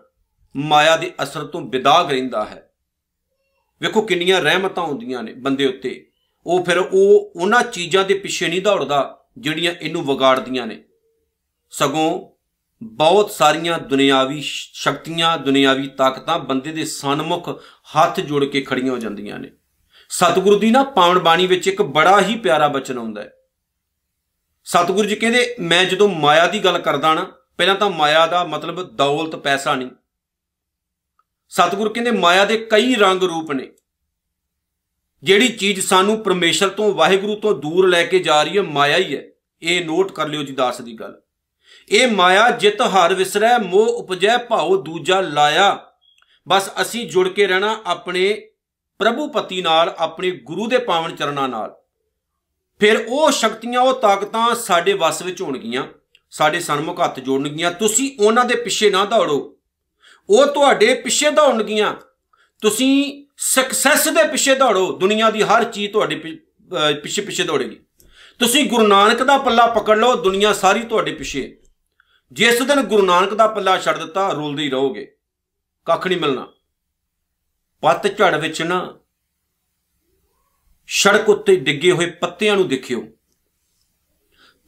ਮਾਇਆ 0.56 0.96
ਦੇ 0.96 1.12
ਅਸਰ 1.22 1.44
ਤੋਂ 1.44 1.60
ਵਿਦਾਗ 1.60 2.10
ਰਹਿੰਦਾ 2.10 2.44
ਹੈ। 2.44 2.72
ਵੇਖੋ 3.80 4.02
ਕਿੰਨੀਆਂ 4.02 4.40
ਰਹਿਮਤਾਂ 4.40 4.84
ਹੁੰਦੀਆਂ 4.84 5.22
ਨੇ 5.22 5.32
ਬੰਦੇ 5.32 5.66
ਉੱਤੇ। 5.66 6.06
ਉਹ 6.46 6.64
ਫਿਰ 6.64 6.78
ਉਹ 6.78 7.32
ਉਹਨਾਂ 7.36 7.62
ਚੀਜ਼ਾਂ 7.62 8.04
ਦੇ 8.04 8.14
ਪਿੱਛੇ 8.14 8.48
ਨਹੀਂ 8.48 8.62
ਦੌੜਦਾ, 8.62 9.24
ਜਿਹੜੀਆਂ 9.38 9.72
ਇਹਨੂੰ 9.72 10.06
ਵਿਗਾੜਦੀਆਂ 10.06 10.66
ਨੇ। 10.66 10.84
ਸਗੋਂ 11.70 12.39
ਬਹੁਤ 12.82 13.30
ਸਾਰੀਆਂ 13.30 13.78
ਦੁਨਿਆਵੀ 13.78 14.40
ਸ਼ਕਤੀਆਂ, 14.44 15.38
ਦੁਨਿਆਵੀ 15.38 15.88
ਤਾਕਤਾਂ 15.88 16.38
ਬੰਦੇ 16.38 16.72
ਦੇ 16.72 16.84
ਸਨਮੁਖ 16.84 17.48
ਹੱਥ 17.64 18.20
ਜੋੜ 18.20 18.44
ਕੇ 18.44 18.60
ਖੜੀਆਂ 18.60 18.92
ਹੋ 18.92 18.98
ਜਾਂਦੀਆਂ 18.98 19.38
ਨੇ। 19.38 19.52
ਸਤਿਗੁਰੂ 20.08 20.58
ਦੀ 20.58 20.70
ਨਾ 20.70 20.82
ਪਾਵਨ 20.82 21.18
ਬਾਣੀ 21.18 21.46
ਵਿੱਚ 21.46 21.68
ਇੱਕ 21.68 21.82
ਬੜਾ 21.82 22.20
ਹੀ 22.20 22.38
ਪਿਆਰਾ 22.38 22.68
ਬਚਨ 22.68 22.98
ਆਉਂਦਾ 22.98 23.22
ਹੈ। 23.22 23.32
ਸਤਿਗੁਰੂ 24.64 25.08
ਜੀ 25.08 25.16
ਕਹਿੰਦੇ, 25.16 25.56
ਮੈਂ 25.60 25.84
ਜਦੋਂ 25.84 26.08
ਮਾਇਆ 26.08 26.46
ਦੀ 26.46 26.58
ਗੱਲ 26.58 26.78
ਕਰਦਾ 26.78 27.14
ਨਾ, 27.14 27.32
ਪਹਿਲਾਂ 27.56 27.74
ਤਾਂ 27.74 27.90
ਮਾਇਆ 27.90 28.26
ਦਾ 28.26 28.44
ਮਤਲਬ 28.44 28.96
ਦੌਲਤ, 28.96 29.36
ਪੈਸਾ 29.36 29.74
ਨਹੀਂ। 29.74 29.90
ਸਤਿਗੁਰੂ 31.48 31.90
ਕਹਿੰਦੇ, 31.90 32.10
ਮਾਇਆ 32.10 32.44
ਦੇ 32.44 32.58
ਕਈ 32.58 32.94
ਰੰਗ 32.94 33.22
ਰੂਪ 33.22 33.52
ਨੇ। 33.52 33.70
ਜਿਹੜੀ 35.22 35.48
ਚੀਜ਼ 35.48 35.80
ਸਾਨੂੰ 35.80 36.22
ਪਰਮੇਸ਼ਰ 36.22 36.68
ਤੋਂ, 36.68 36.94
ਵਾਹਿਗੁਰੂ 36.94 37.36
ਤੋਂ 37.36 37.54
ਦੂਰ 37.54 37.88
ਲੈ 37.88 38.04
ਕੇ 38.04 38.18
ਜਾ 38.18 38.42
ਰਹੀ 38.42 38.56
ਹੈ, 38.56 38.62
ਮਾਇਆ 38.62 38.96
ਹੀ 38.96 39.16
ਹੈ। 39.16 39.22
ਇਹ 39.62 39.84
ਨੋਟ 39.84 40.12
ਕਰ 40.12 40.28
ਲਿਓ 40.28 40.42
ਜੀ 40.42 40.52
ਦਾਸ 40.52 40.80
ਦੀ 40.80 40.94
ਗੱਲ। 40.94 41.20
ਇਹ 41.90 42.08
ਮਾਇਆ 42.08 42.50
ਜਿਤ 42.50 42.82
ਹਰ 42.82 43.14
ਵਿਸਰੈ, 43.14 43.58
ਮੋਹ 43.58 43.86
ਉਪਜੈ, 43.86 44.38
ਭਾਉ 44.38 44.82
ਦੂਜਾ 44.82 45.20
ਲਾਇਆ। 45.20 45.86
ਬਸ 46.48 46.70
ਅਸੀਂ 46.82 47.10
ਜੁੜ 47.10 47.28
ਕੇ 47.28 47.46
ਰਹਿਣਾ 47.46 47.78
ਆਪਣੇ 47.86 48.50
ਪ੍ਰਭੂ 48.98 49.28
ਪਤੀ 49.28 49.62
ਨਾਲ, 49.62 49.94
ਆਪਣੇ 49.98 50.30
ਗੁਰੂ 50.30 50.66
ਦੇ 50.66 50.78
ਪਾਵਨ 50.78 51.16
ਚਰਨਾਂ 51.16 51.48
ਨਾਲ। 51.48 51.76
ਫਿਰ 52.80 53.06
ਉਹ 53.08 53.30
ਸ਼ਕਤੀਆਂ, 53.30 53.80
ਉਹ 53.80 54.00
ਤਾਕਤਾਂ 54.00 54.54
ਸਾਡੇ 54.54 54.92
ਵੱਸ 54.92 55.22
ਵਿੱਚ 55.22 55.42
ਹੋਣਗੀਆਂ। 55.42 55.84
ਸਾਡੇ 56.30 56.60
ਸਨਮੁਖ 56.60 57.00
ਹੱਥ 57.04 57.20
ਜੋੜਨਗੀਆਂ। 57.20 57.72
ਤੁਸੀਂ 57.72 58.26
ਉਹਨਾਂ 58.26 58.44
ਦੇ 58.44 58.54
ਪਿੱਛੇ 58.54 58.90
ਨਾ 58.90 59.04
ਦੌੜੋ। 59.04 59.56
ਉਹ 60.30 60.46
ਤੁਹਾਡੇ 60.46 60.94
ਪਿੱਛੇ 60.94 61.30
ਦੌੜਨਗੀਆਂ। 61.30 61.94
ਤੁਸੀਂ 62.62 63.24
ਸਕਸੈਸ 63.36 64.08
ਦੇ 64.08 64.28
ਪਿੱਛੇ 64.28 64.54
ਦੌੜੋ। 64.54 64.92
ਦੁਨੀਆ 64.92 65.30
ਦੀ 65.30 65.42
ਹਰ 65.42 65.64
ਚੀਜ਼ 65.64 65.92
ਤੁਹਾਡੇ 65.92 66.14
ਪਿੱਛੇ 67.02 67.22
ਪਿੱਛੇ 67.22 67.44
ਦੌੜੇਗੀ। 67.44 67.80
ਤੁਸੀਂ 68.38 68.68
ਗੁਰੂ 68.68 68.86
ਨਾਨਕ 68.86 69.22
ਦਾ 69.22 69.38
ਪੱਲਾ 69.38 69.66
ਪਕੜ 69.66 69.98
ਲਓ। 69.98 70.16
ਦੁਨੀਆ 70.16 70.52
ਸਾਰੀ 70.52 70.82
ਤੁਹਾਡੇ 70.82 71.12
ਪਿੱਛੇ। 71.12 71.59
ਜਿਸ 72.32 72.62
ਦਿਨ 72.62 72.80
ਗੁਰੂ 72.80 73.06
ਨਾਨਕ 73.06 73.34
ਦਾ 73.34 73.46
ਪੱਲਾ 73.46 73.78
ਛੱਡ 73.78 73.98
ਦਿੱਤਾ, 73.98 74.32
ਰੋਲਦੇ 74.32 74.62
ਹੀ 74.62 74.70
ਰਹੋਗੇ। 74.70 75.16
ਕੱਖ 75.84 76.06
ਨਹੀਂ 76.06 76.18
ਮਿਲਣਾ। 76.18 76.52
ਪੱਤ 77.80 78.18
ਝੜ 78.18 78.40
ਵਿੱਚ 78.40 78.62
ਨਾ, 78.62 78.98
ਸੜਕ 80.88 81.28
ਉੱਤੇ 81.28 81.56
ਡਿੱਗੇ 81.56 81.92
ਹੋਏ 81.92 82.10
ਪੱਤਿਆਂ 82.10 82.56
ਨੂੰ 82.56 82.68
ਦੇਖਿਓ। 82.68 83.08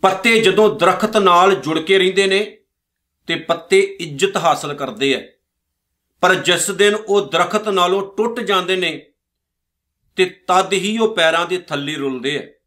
ਪੱਤੇ 0.02 0.40
ਜਦੋਂ 0.40 0.76
ਦਰਖਤ 0.76 1.16
ਨਾਲ 1.16 1.54
ਜੁੜ 1.54 1.78
ਕੇ 1.78 1.98
ਰਹਿੰਦੇ 1.98 2.26
ਨੇ, 2.26 2.58
ਤੇ 3.26 3.34
ਪੱਤੇ 3.34 3.80
ਇੱਜ਼ਤ 3.80 4.36
ਹਾਸਲ 4.36 4.74
ਕਰਦੇ 4.74 5.14
ਐ। 5.14 5.20
ਪਰ 6.20 6.34
ਜਿਸ 6.34 6.70
ਦਿਨ 6.70 6.94
ਉਹ 6.94 7.20
ਦਰਖਤ 7.20 7.68
ਨਾਲੋਂ 7.68 8.16
ਟੁੱਟ 8.16 8.40
ਜਾਂਦੇ 8.40 8.76
ਨੇ, 8.76 9.12
ਤੇ 10.16 10.24
ਤਦ 10.24 10.72
ਹੀ 10.72 10.98
ਉਹ 10.98 11.16
ਪੈਰਾਂ 11.16 11.46
ਦੇ 11.46 11.58
ਥੱਲੇ 11.58 11.94
ਰੁਲਦੇ 11.94 12.36
ਐ। 12.38 12.62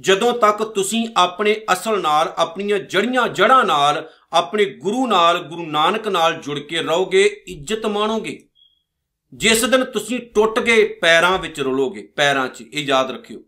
ਜਦੋਂ 0.00 0.32
ਤੱਕ 0.32 0.62
ਤੁਸੀਂ 0.62 1.08
ਆਪਣੇ 1.16 1.60
ਅਸਲ 1.72 2.00
ਨਾਲ, 2.00 2.34
ਆਪਣੀਆਂ 2.36 2.78
ਜੜੀਆਂ 2.78 3.28
ਜੜਾਂ 3.28 3.64
ਨਾਲ 3.64 4.10
ਆਪਣੇ 4.32 4.64
ਗੁਰੂ 4.64 5.06
ਨਾਲ, 5.06 5.38
ਗੁਰੂ 5.38 5.66
ਨਾਨਕ 5.66 6.08
ਨਾਲ 6.08 6.34
ਜੁੜ 6.34 6.58
ਕੇ 6.58 6.82
ਰਹੋਗੇ, 6.82 7.44
ਇੱਜ਼ਤ 7.46 7.86
ਮਾਣੋਗੇ। 7.86 8.46
ਜਿਸ 9.34 9.64
ਦਿਨ 9.64 9.84
ਤੁਸੀਂ 9.84 10.20
ਟੁੱਟ 10.34 10.60
ਗਏ, 10.60 10.88
ਪੈਰਾਂ 10.88 11.38
ਵਿੱਚ 11.38 11.60
ਰੁਲੋਗੇ। 11.60 12.12
ਪੈਰਾਂ 12.16 12.48
'ਚ, 12.48 12.60
ਇਹ 12.60 12.84
ਯਾਦ 12.84 13.10
ਰੱਖਿਓ। 13.10 13.38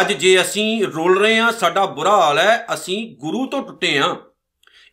ਅੱਜ 0.00 0.12
ਜੇ 0.12 0.40
ਅਸੀਂ 0.40 0.84
ਰੁਲ 0.84 1.18
ਰਹੇ 1.18 1.38
ਹਾਂ, 1.38 1.52
ਸਾਡਾ 1.52 1.86
ਬੁਰਾ 1.86 2.16
ਹਾਲ 2.16 2.38
ਹੈ, 2.38 2.66
ਅਸੀਂ 2.74 3.16
ਗੁਰੂ 3.16 3.46
ਤੋਂ 3.46 3.62
ਟੁੱਟੇ 3.62 3.98
ਹਾਂ। 3.98 4.16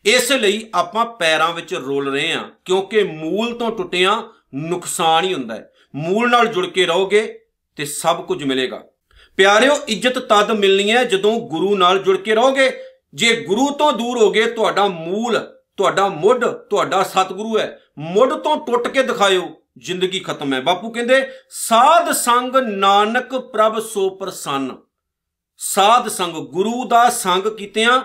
ਇਸ 0.04 0.32
ਲਈ 0.32 0.66
ਆਪਾਂ 0.74 1.06
ਪੈਰਾਂ 1.06 1.52
ਵਿੱਚ 1.52 1.74
ਰੁਲ 1.74 2.12
ਰਹੇ 2.12 2.32
ਹਾਂ, 2.32 2.50
ਕਿਉਂਕਿ 2.64 3.02
ਮੂਲ 3.02 3.54
ਤੋਂ 3.54 3.70
ਟੁੱਟਿਆਂ 3.70 4.22
ਨੁਕਸਾਨ 4.54 5.24
ਹੀ 5.24 5.34
ਹੁੰਦਾ 5.34 5.54
ਹੈ। 5.54 5.72
ਮੂਲ 5.94 6.30
ਨਾਲ 6.30 6.46
ਜੁੜ 6.46 6.66
ਕੇ 6.66 6.86
ਰਹੋਗੇ 6.86 7.40
ਤੇ 7.76 7.84
ਸਭ 7.84 8.26
ਕੁਝ 8.26 8.44
ਮਿਲੇਗਾ। 8.44 8.84
ਪਿਆਰਿਓ, 9.36 9.76
ਇੱਜ਼ਤ 9.88 10.18
ਤਦ 10.18 10.50
ਮਿਲਣੀ 10.50 10.90
ਹੈ 10.90 11.04
ਜਦੋਂ 11.04 11.40
ਗੁਰੂ 11.40 11.76
ਨਾਲ 11.76 11.98
ਜੁੜ 11.98 12.16
ਕੇ 12.16 12.34
ਰਹੋਗੇ 12.34 12.70
ਜੇ 13.14 13.44
ਗੁਰੂ 13.44 13.70
ਤੋਂ 13.70 13.92
ਦੂਰ 13.92 14.18
ਹੋਗੇ 14.18 14.46
ਤੁਹਾਡਾ 14.46 14.86
ਮੂਲ, 14.86 15.40
ਤੁਹਾਡਾ 15.76 16.08
ਮੁੱਢ, 16.08 16.44
ਤੁਹਾਡਾ 16.44 17.02
ਸਤਿਗੁਰੂ 17.02 17.58
ਹੈ। 17.58 17.80
ਮੁੱਢ 17.98 18.32
ਤੋਂ 18.32 18.66
ਟੁੱਟ 18.66 18.88
ਕੇ 18.88 19.02
ਦਿਖਾਇਓ, 19.02 19.62
ਜ਼ਿੰਦਗੀ 19.78 20.20
ਖਤਮ 20.20 20.54
ਹੈ। 20.54 20.60
ਬਾਪੂ 20.60 20.90
ਕਹਿੰਦੇ, 20.90 21.28
ਸਾਧ 21.50 22.12
ਸੰਗ 22.12 22.56
ਨਾਨਕ 22.56 23.34
ਪ੍ਰਭ 23.34 23.78
ਸੋ 23.78 24.10
ਪ੍ਰਸੰਨ। 24.10 24.76
ਸਾਧ 25.58 26.08
ਸੰਗ, 26.08 26.32
ਗੁਰੂ 26.32 26.84
ਦਾ 26.84 27.10
ਸੰਗ 27.10 27.42
ਕੀਤਿਆਂ 27.42 28.02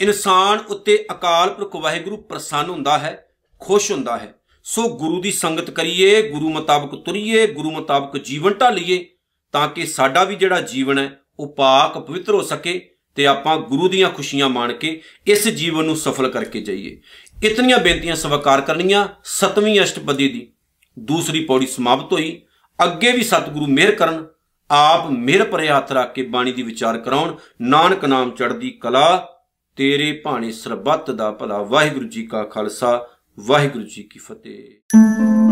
ਇਨਸਾਨ 0.00 0.58
ਉੱਤੇ 0.58 1.06
ਅਕਾਲ 1.12 1.50
ਪੁਰਖ 1.50 1.76
ਵਾਹਿਗੁਰੂ 1.76 2.16
ਪ੍ਰਸੰਨ 2.16 2.70
ਹੁੰਦਾ 2.70 2.98
ਹੈ, 2.98 3.28
ਖੁਸ਼ 3.60 3.92
ਹੁੰਦਾ 3.92 4.16
ਹੈ। 4.16 4.34
ਸੋ 4.64 4.88
ਗੁਰੂ 4.88 5.20
ਦੀ 5.20 5.32
ਸੰਗਤ 5.32 5.70
ਕਰੀਏ, 5.70 6.30
ਗੁਰੂ 6.30 6.50
ਮੁਤਾਬਕ 6.50 7.04
ਤੁਰੀਏ, 7.04 7.46
ਗੁਰੂ 7.46 7.70
ਮੁਤਾਬਕ 7.70 8.18
ਜੀਵਨ 8.18 8.54
ਢਾਲੀਏ, 8.54 9.08
ਤਾਂ 9.52 9.68
ਕਿ 9.68 9.86
ਸਾਡਾ 9.86 10.24
ਵੀ 10.24 10.34
ਜਿਹੜਾ 10.34 10.60
ਜੀਵਨ 10.60 10.98
ਹੈ, 10.98 11.20
ਉਹ 11.38 11.54
ਪਾਕ 11.54 11.98
ਪਵਿੱਤਰ 11.98 12.34
ਹੋ 12.34 12.42
ਸਕੇ। 12.42 12.89
ਤੇ 13.14 13.26
ਆਪਾਂ 13.26 13.56
ਗੁਰੂ 13.56 13.88
ਦੀਆਂ 13.88 14.10
ਖੁਸ਼ੀਆਂ 14.10 14.48
ਮਾਣ 14.48 14.72
ਕੇ 14.72 15.02
ਇਸ 15.26 15.48
ਜੀਵਨ 15.48 15.84
ਨੂੰ 15.84 15.96
ਸਫਲ 15.96 16.30
ਕਰਕੇ 16.30 16.60
ਜਾਈਏ। 16.60 17.00
ਇਤਨੀਆਂ 17.44 17.78
ਬੇਨਤੀਆਂ 17.78 18.16
ਸਵਾਰ 18.16 18.60
ਕਰਨੀਆਂ 18.60 19.08
ਸਤਵੀਂ 19.24 19.80
ਅਸ਼ਟਪਦੀ 19.80 20.28
ਦੀ। 20.28 20.52
ਦੂਸਰੀ 20.98 21.44
ਪੌੜੀ 21.44 21.66
ਸਮਾਪਤ 21.66 22.12
ਹੋਈ। 22.12 22.42
ਅੱਗੇ 22.84 23.12
ਵੀ 23.12 23.22
ਸਤਿਗੁਰੂ 23.22 23.66
ਮਿਹਰ 23.66 23.90
ਕਰਨ, 23.90 24.26
ਆਪ 24.70 25.10
ਮਿਹਰ 25.10 25.44
ਭਰੇ 25.44 25.68
ਹੱਥ 25.68 25.92
ਰੱਖ 25.92 26.14
ਕੇ 26.14 26.22
ਬਾਣੀ 26.22 26.52
ਦੀ 26.52 26.62
ਵਿਚਾਰ 26.62 26.98
ਕਰਾਉਣ। 26.98 27.36
ਨਾਨਕ 27.62 28.04
ਨਾਮ 28.04 28.30
ਚੜਦੀ 28.30 28.70
ਕਲਾ, 28.70 29.28
ਤੇਰੇ 29.76 30.12
ਭਾਣੇ 30.12 30.52
ਸਰਬੱਤ 30.52 31.10
ਦਾ 31.10 31.30
ਭਲਾ। 31.30 31.62
ਵਾਹਿਗੁਰੂ 31.62 32.08
ਜੀ 32.08 32.26
ਕਾ 32.26 32.42
ਖਾਲਸਾ, 32.42 33.06
ਵਾਹਿਗੁਰੂ 33.40 33.84
ਜੀ 33.84 34.02
ਕੀ 34.02 34.18
ਫਤਿਹ। 34.18 35.49